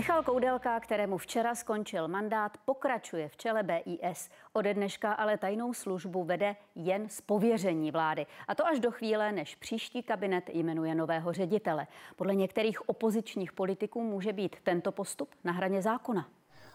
Michal 0.00 0.22
Koudelka, 0.22 0.80
kterému 0.80 1.18
včera 1.18 1.54
skončil 1.54 2.08
mandát, 2.08 2.52
pokračuje 2.64 3.28
v 3.28 3.36
čele 3.36 3.62
BIS. 3.62 4.28
Ode 4.52 4.74
dneška 4.74 5.12
ale 5.12 5.38
tajnou 5.38 5.74
službu 5.74 6.24
vede 6.24 6.56
jen 6.74 7.08
z 7.08 7.20
pověření 7.20 7.90
vlády. 7.90 8.26
A 8.48 8.54
to 8.54 8.66
až 8.66 8.80
do 8.80 8.90
chvíle, 8.90 9.32
než 9.32 9.54
příští 9.54 10.02
kabinet 10.02 10.44
jmenuje 10.52 10.94
nového 10.94 11.32
ředitele. 11.32 11.86
Podle 12.16 12.34
některých 12.34 12.88
opozičních 12.88 13.52
politiků 13.52 14.02
může 14.02 14.32
být 14.32 14.56
tento 14.62 14.92
postup 14.92 15.28
na 15.44 15.52
hraně 15.52 15.82
zákona. 15.82 16.26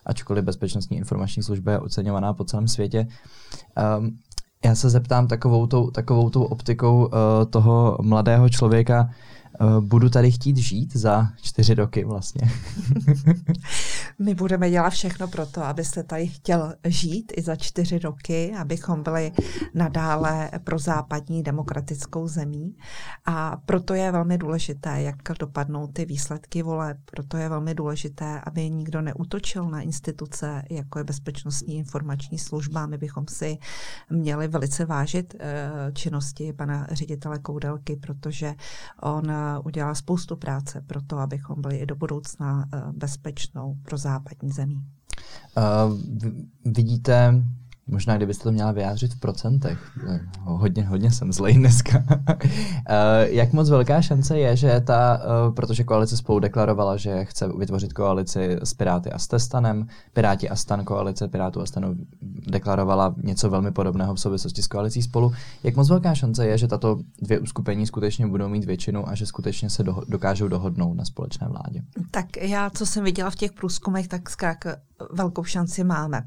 Ačkoliv 0.05 0.43
bezpečnostní 0.43 0.97
informační 0.97 1.43
služba 1.43 1.71
je 1.71 1.79
oceňovaná 1.79 2.33
po 2.33 2.43
celém 2.43 2.67
světě, 2.67 3.07
um, 3.99 4.19
já 4.65 4.75
se 4.75 4.89
zeptám 4.89 5.27
takovou 5.27 5.67
tou, 5.67 5.91
takovou 5.91 6.29
tou 6.29 6.43
optikou 6.43 7.05
uh, 7.05 7.11
toho 7.49 7.97
mladého 8.01 8.49
člověka, 8.49 9.09
budu 9.79 10.09
tady 10.09 10.31
chtít 10.31 10.57
žít 10.57 10.95
za 10.95 11.29
čtyři 11.41 11.73
roky 11.73 12.05
vlastně. 12.05 12.41
My 14.19 14.35
budeme 14.35 14.69
dělat 14.71 14.89
všechno 14.89 15.27
pro 15.27 15.45
to, 15.45 15.63
abyste 15.63 16.03
tady 16.03 16.27
chtěl 16.27 16.73
žít 16.83 17.33
i 17.35 17.41
za 17.41 17.55
čtyři 17.55 17.99
roky, 17.99 18.53
abychom 18.57 19.03
byli 19.03 19.31
nadále 19.73 20.51
pro 20.63 20.79
západní 20.79 21.43
demokratickou 21.43 22.27
zemí. 22.27 22.77
A 23.25 23.57
proto 23.65 23.93
je 23.93 24.11
velmi 24.11 24.37
důležité, 24.37 25.01
jak 25.01 25.15
dopadnou 25.39 25.87
ty 25.87 26.05
výsledky 26.05 26.63
vole. 26.63 26.95
Proto 27.05 27.37
je 27.37 27.49
velmi 27.49 27.75
důležité, 27.75 28.41
aby 28.43 28.69
nikdo 28.69 29.01
neutočil 29.01 29.69
na 29.69 29.81
instituce, 29.81 30.63
jako 30.69 30.99
je 30.99 31.03
Bezpečnostní 31.03 31.77
informační 31.77 32.37
služba. 32.39 32.85
My 32.85 32.97
bychom 32.97 33.27
si 33.27 33.57
měli 34.09 34.47
velice 34.47 34.85
vážit 34.85 35.35
eh, 35.39 35.91
činnosti 35.93 36.53
pana 36.53 36.87
ředitele 36.91 37.39
Koudelky, 37.39 37.95
protože 37.95 38.55
on 39.01 39.31
eh, 39.31 39.59
udělal 39.63 39.95
spoustu 39.95 40.35
práce 40.35 40.81
pro 40.81 41.01
to, 41.01 41.17
abychom 41.17 41.61
byli 41.61 41.77
i 41.77 41.85
do 41.85 41.95
budoucna 41.95 42.65
eh, 42.73 42.81
bezpečnou 42.91 43.77
pro 43.95 43.99
západní 44.01 44.51
zemí. 44.51 44.83
Uh, 45.57 45.97
vidíte 46.65 47.43
Možná, 47.87 48.17
kdybyste 48.17 48.43
to 48.43 48.51
měla 48.51 48.71
vyjádřit 48.71 49.13
v 49.13 49.19
procentech. 49.19 49.79
Hodně, 50.41 50.83
hodně 50.83 51.11
jsem 51.11 51.33
zlej 51.33 51.53
dneska. 51.53 52.03
Eh, 52.89 53.27
jak 53.29 53.53
moc 53.53 53.69
velká 53.69 54.01
šance 54.01 54.39
je, 54.39 54.55
že 54.55 54.81
ta, 54.85 55.21
eh, 55.21 55.51
protože 55.51 55.83
koalice 55.83 56.17
spolu 56.17 56.39
deklarovala, 56.39 56.97
že 56.97 57.25
chce 57.25 57.47
vytvořit 57.57 57.93
koalici 57.93 58.57
s 58.63 58.73
Piráty 58.73 59.11
a 59.11 59.19
s 59.19 59.27
Testanem, 59.27 59.87
Piráti 60.13 60.49
a 60.49 60.55
Stan 60.55 60.85
koalice 60.85 61.27
Pirátů 61.27 61.61
a 61.61 61.65
Stanu 61.65 61.95
deklarovala 62.47 63.15
něco 63.23 63.49
velmi 63.49 63.71
podobného 63.71 64.15
v 64.15 64.19
souvislosti 64.19 64.61
s 64.61 64.67
koalicí 64.67 65.01
spolu. 65.01 65.33
Jak 65.63 65.75
moc 65.75 65.89
velká 65.89 66.15
šance 66.15 66.47
je, 66.47 66.57
že 66.57 66.67
tato 66.67 66.99
dvě 67.21 67.39
uskupení 67.39 67.87
skutečně 67.87 68.27
budou 68.27 68.49
mít 68.49 68.65
většinu 68.65 69.09
a 69.09 69.15
že 69.15 69.25
skutečně 69.25 69.69
se 69.69 69.83
do, 69.83 70.01
dokážou 70.07 70.47
dohodnout 70.47 70.93
na 70.93 71.05
společné 71.05 71.47
vládě? 71.47 71.81
Tak 72.11 72.37
já, 72.37 72.69
co 72.69 72.85
jsem 72.85 73.03
viděla 73.03 73.29
v 73.29 73.35
těch 73.35 73.51
průzkumech, 73.51 74.07
tak 74.07 74.29
zkrátka 74.29 74.75
velkou 75.11 75.43
šanci 75.43 75.83
máme 75.83 76.23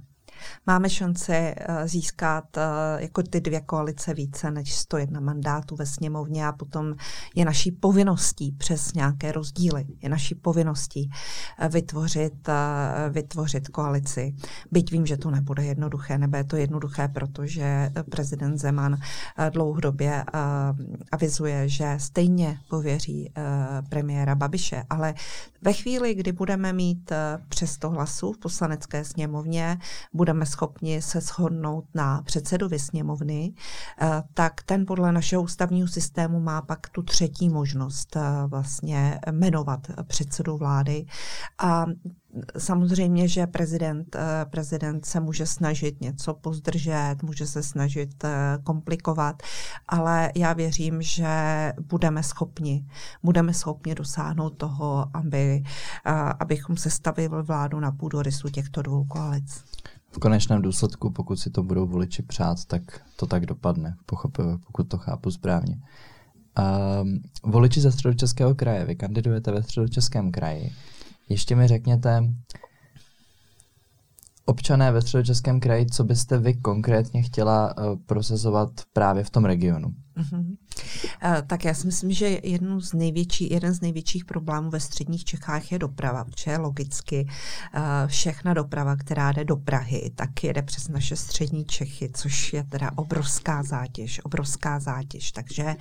máme 0.66 0.90
šanci 0.90 1.32
eh, 1.32 1.54
získat 1.88 2.56
eh, 2.56 2.62
jako 2.98 3.22
ty 3.22 3.40
dvě 3.40 3.60
koalice 3.60 4.14
více 4.14 4.50
než 4.50 4.74
101 4.74 5.20
mandátů 5.20 5.76
ve 5.76 5.86
sněmovně 5.86 6.46
a 6.46 6.52
potom 6.52 6.94
je 7.34 7.44
naší 7.44 7.72
povinností 7.72 8.52
přes 8.52 8.94
nějaké 8.94 9.32
rozdíly, 9.32 9.86
je 10.02 10.08
naší 10.08 10.34
povinností 10.34 11.10
eh, 11.58 11.68
vytvořit, 11.68 12.48
vytvořit 13.10 13.68
koalici. 13.68 14.34
Byť 14.72 14.92
vím, 14.92 15.06
že 15.06 15.16
to 15.16 15.30
nebude 15.30 15.64
jednoduché, 15.64 16.18
nebude 16.18 16.44
to 16.44 16.56
jednoduché, 16.56 17.08
protože 17.08 17.90
prezident 18.10 18.58
Zeman 18.58 18.96
dlouhodobě 19.50 20.24
avizuje, 21.12 21.68
že 21.68 21.94
stejně 21.98 22.58
pověří 22.70 23.32
premiéra 23.88 24.34
Babiše, 24.34 24.82
ale 24.90 25.14
ve 25.62 25.72
chvíli, 25.72 26.14
kdy 26.14 26.32
budeme 26.32 26.72
mít 26.72 27.12
přes 27.48 27.78
to 27.78 27.90
hlasu 27.90 28.32
v 28.32 28.38
poslanecké 28.38 29.04
sněmovně, 29.04 29.78
budeme 30.28 30.46
schopni 30.46 31.02
se 31.02 31.20
shodnout 31.20 31.84
na 31.94 32.22
předsedovi 32.22 32.78
sněmovny, 32.78 33.54
eh, 34.00 34.22
tak 34.34 34.62
ten 34.62 34.86
podle 34.86 35.12
našeho 35.12 35.42
ústavního 35.42 35.88
systému 35.88 36.40
má 36.40 36.62
pak 36.62 36.88
tu 36.88 37.02
třetí 37.02 37.48
možnost 37.48 38.16
eh, 38.16 38.20
vlastně 38.46 39.20
jmenovat 39.30 39.86
předsedu 40.06 40.56
vlády. 40.56 41.06
A 41.58 41.86
Samozřejmě, 42.58 43.28
že 43.28 43.46
prezident, 43.46 44.16
eh, 44.16 44.44
prezident 44.50 45.06
se 45.06 45.20
může 45.20 45.46
snažit 45.46 46.00
něco 46.00 46.34
pozdržet, 46.34 47.16
může 47.22 47.46
se 47.46 47.62
snažit 47.62 48.24
komplikovat, 48.64 49.42
ale 49.88 50.32
já 50.36 50.52
věřím, 50.52 51.02
že 51.02 51.26
budeme 51.88 52.22
schopni, 52.22 52.86
budeme 53.22 53.54
schopni 53.54 53.94
dosáhnout 53.94 54.50
toho, 54.50 55.06
aby, 55.14 55.62
abychom 56.40 56.76
se 56.76 56.90
stavili 56.90 57.42
vládu 57.42 57.80
na 57.80 57.92
půdorysu 57.92 58.48
těchto 58.48 58.82
dvou 58.82 59.04
koalic 59.04 59.64
v 60.10 60.18
konečném 60.18 60.62
důsledku, 60.62 61.10
pokud 61.10 61.36
si 61.36 61.50
to 61.50 61.62
budou 61.62 61.86
voliči 61.86 62.22
přát, 62.22 62.64
tak 62.64 62.82
to 63.16 63.26
tak 63.26 63.46
dopadne, 63.46 63.96
pokud 64.06 64.88
to 64.88 64.98
chápu 64.98 65.30
správně. 65.30 65.80
Um, 67.02 67.22
voliči 67.44 67.80
ze 67.80 67.92
středočeského 67.92 68.54
kraje, 68.54 68.84
vy 68.84 68.96
kandidujete 68.96 69.52
ve 69.52 69.62
středočeském 69.62 70.32
kraji. 70.32 70.72
Ještě 71.28 71.56
mi 71.56 71.68
řekněte, 71.68 72.34
občané 74.44 74.92
ve 74.92 75.02
středočeském 75.02 75.60
kraji, 75.60 75.86
co 75.86 76.04
byste 76.04 76.38
vy 76.38 76.54
konkrétně 76.54 77.22
chtěla 77.22 77.78
uh, 77.78 77.98
prosazovat 78.06 78.70
právě 78.92 79.24
v 79.24 79.30
tom 79.30 79.44
regionu? 79.44 79.88
Mm-hmm. 79.88 80.56
Tak 81.46 81.64
já 81.64 81.74
si 81.74 81.86
myslím, 81.86 82.12
že 82.12 82.38
jednu 82.42 82.80
z 82.80 82.92
největší, 82.92 83.52
jeden 83.52 83.74
z 83.74 83.80
největších 83.80 84.24
problémů 84.24 84.70
ve 84.70 84.80
středních 84.80 85.24
Čechách 85.24 85.72
je 85.72 85.78
doprava, 85.78 86.24
protože 86.24 86.56
logicky 86.56 87.28
eh, 87.74 87.80
všechna 88.06 88.54
doprava, 88.54 88.96
která 88.96 89.32
jde 89.32 89.44
do 89.44 89.56
Prahy, 89.56 90.10
tak 90.14 90.44
jede 90.44 90.62
přes 90.62 90.88
naše 90.88 91.16
střední 91.16 91.64
Čechy, 91.64 92.10
což 92.14 92.52
je 92.52 92.64
teda 92.64 92.90
obrovská 92.96 93.62
zátěž, 93.62 94.20
obrovská 94.24 94.80
zátěž. 94.80 95.32
Takže 95.32 95.76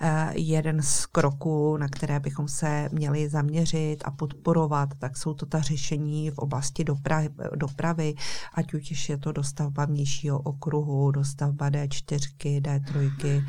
eh, 0.00 0.32
jeden 0.34 0.82
z 0.82 1.06
kroků, 1.06 1.76
na 1.76 1.88
které 1.88 2.20
bychom 2.20 2.48
se 2.48 2.88
měli 2.92 3.28
zaměřit 3.28 3.96
a 4.04 4.10
podporovat, 4.10 4.88
tak 4.98 5.16
jsou 5.16 5.34
to 5.34 5.46
ta 5.46 5.60
řešení 5.60 6.30
v 6.30 6.38
oblasti 6.38 6.84
dopravy, 6.84 7.28
dopravy 7.54 8.14
ať 8.54 8.74
už 8.74 9.08
je 9.08 9.18
to 9.18 9.32
dostavba 9.32 9.84
vnějšího 9.84 10.38
okruhu, 10.38 11.10
dostavba 11.10 11.70
D4, 11.70 12.60
D3, 12.60 13.44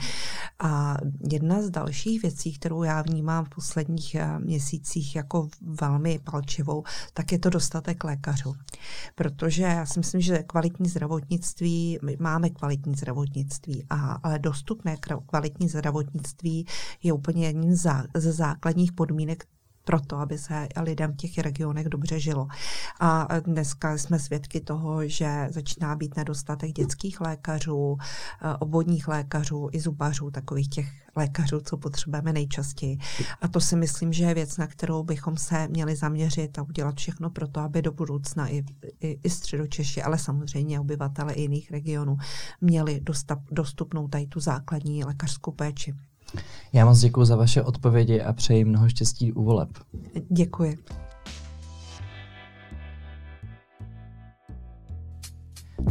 a 0.59 0.94
jedna 1.31 1.62
z 1.62 1.69
dalších 1.69 2.21
věcí, 2.21 2.53
kterou 2.53 2.84
já 2.84 3.01
vnímám 3.01 3.45
v 3.45 3.49
posledních 3.49 4.15
eh, 4.15 4.39
měsících 4.39 5.15
jako 5.15 5.49
velmi 5.62 6.19
palčivou, 6.23 6.84
tak 7.13 7.31
je 7.31 7.39
to 7.39 7.49
dostatek 7.49 8.03
lékařů. 8.03 8.55
Protože 9.15 9.63
já 9.63 9.86
si 9.86 9.99
myslím, 9.99 10.21
že 10.21 10.43
kvalitní 10.43 10.89
zdravotnictví, 10.89 11.99
my 12.01 12.17
máme 12.19 12.49
kvalitní 12.49 12.95
zdravotnictví, 12.95 13.86
a, 13.89 14.19
ale 14.23 14.39
dostupné 14.39 14.97
kvalitní 15.27 15.69
zdravotnictví 15.69 16.65
je 17.03 17.13
úplně 17.13 17.47
jedním 17.47 17.75
ze 18.15 18.31
základních 18.31 18.91
podmínek 18.91 19.45
proto, 19.86 20.17
aby 20.17 20.38
se 20.38 20.67
lidem 20.82 21.13
v 21.13 21.15
těch 21.15 21.38
regionech 21.38 21.89
dobře 21.89 22.19
žilo. 22.19 22.48
A 23.00 23.28
dneska 23.39 23.98
jsme 23.98 24.19
svědky 24.19 24.62
toho, 24.62 25.08
že 25.08 25.48
začíná 25.50 25.95
být 25.95 26.15
nedostatek 26.15 26.71
dětských 26.71 27.21
lékařů, 27.21 27.98
eh, 27.98 28.58
obvodních 28.60 29.08
lékařů 29.08 29.69
i 29.71 29.80
zubařů, 29.80 30.32
takových 30.32 30.69
těch 30.69 30.88
lékařů, 31.15 31.60
co 31.60 31.78
potřebujeme 31.78 32.34
nejčastěji. 32.34 32.98
A 33.41 33.48
to 33.48 33.62
si 33.62 33.76
myslím, 33.76 34.13
že 34.13 34.24
je 34.24 34.34
věc, 34.34 34.58
na 34.58 34.67
kterou 34.67 35.04
bychom 35.04 35.38
se 35.38 35.67
měli 35.67 35.95
zaměřit 35.95 36.60
a 36.60 36.63
udělat 36.63 36.95
všechno 36.95 37.30
pro 37.30 37.48
to, 37.48 37.60
aby 37.60 37.82
do 37.82 37.91
budoucna 37.91 38.48
i, 38.48 38.63
i, 39.00 39.19
i 39.24 39.30
středočeši, 39.30 40.04
ale 40.04 40.17
samozřejmě 40.17 40.80
obyvatele 40.80 41.39
jiných 41.39 41.71
regionů 41.71 42.17
měli 42.62 43.02
dostupnou 43.52 44.08
tady 44.08 44.28
tu 44.28 44.39
základní 44.39 45.04
lékařskou 45.04 45.52
péči. 45.52 45.93
Já 46.74 46.86
moc 46.86 47.00
děkuji 47.00 47.26
za 47.26 47.36
vaše 47.36 47.63
odpovědi 47.63 48.21
a 48.21 48.34
přeji 48.34 48.65
mnoho 48.65 48.89
štěstí 48.89 49.34
u 49.34 49.43
voleb. 49.43 49.69
Děkuji. 50.30 50.78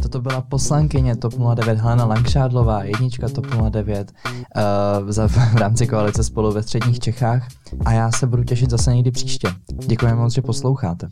Toto 0.01 0.21
byla 0.21 0.41
poslankyně 0.41 1.15
TOP 1.15 1.33
09 1.55 1.77
Helena 1.79 2.05
Langšádlová, 2.05 2.83
jednička 2.83 3.29
TOP 3.29 3.45
09 3.69 4.11
uh, 4.25 5.11
za, 5.11 5.27
v 5.27 5.55
rámci 5.55 5.87
koalice 5.87 6.23
spolu 6.23 6.51
ve 6.51 6.63
středních 6.63 6.99
Čechách 6.99 7.47
a 7.85 7.91
já 7.91 8.11
se 8.11 8.27
budu 8.27 8.43
těšit 8.43 8.69
zase 8.69 8.95
někdy 8.95 9.11
příště. 9.11 9.47
Děkujeme 9.87 10.21
moc, 10.21 10.33
že 10.33 10.41
posloucháte. 10.41 11.07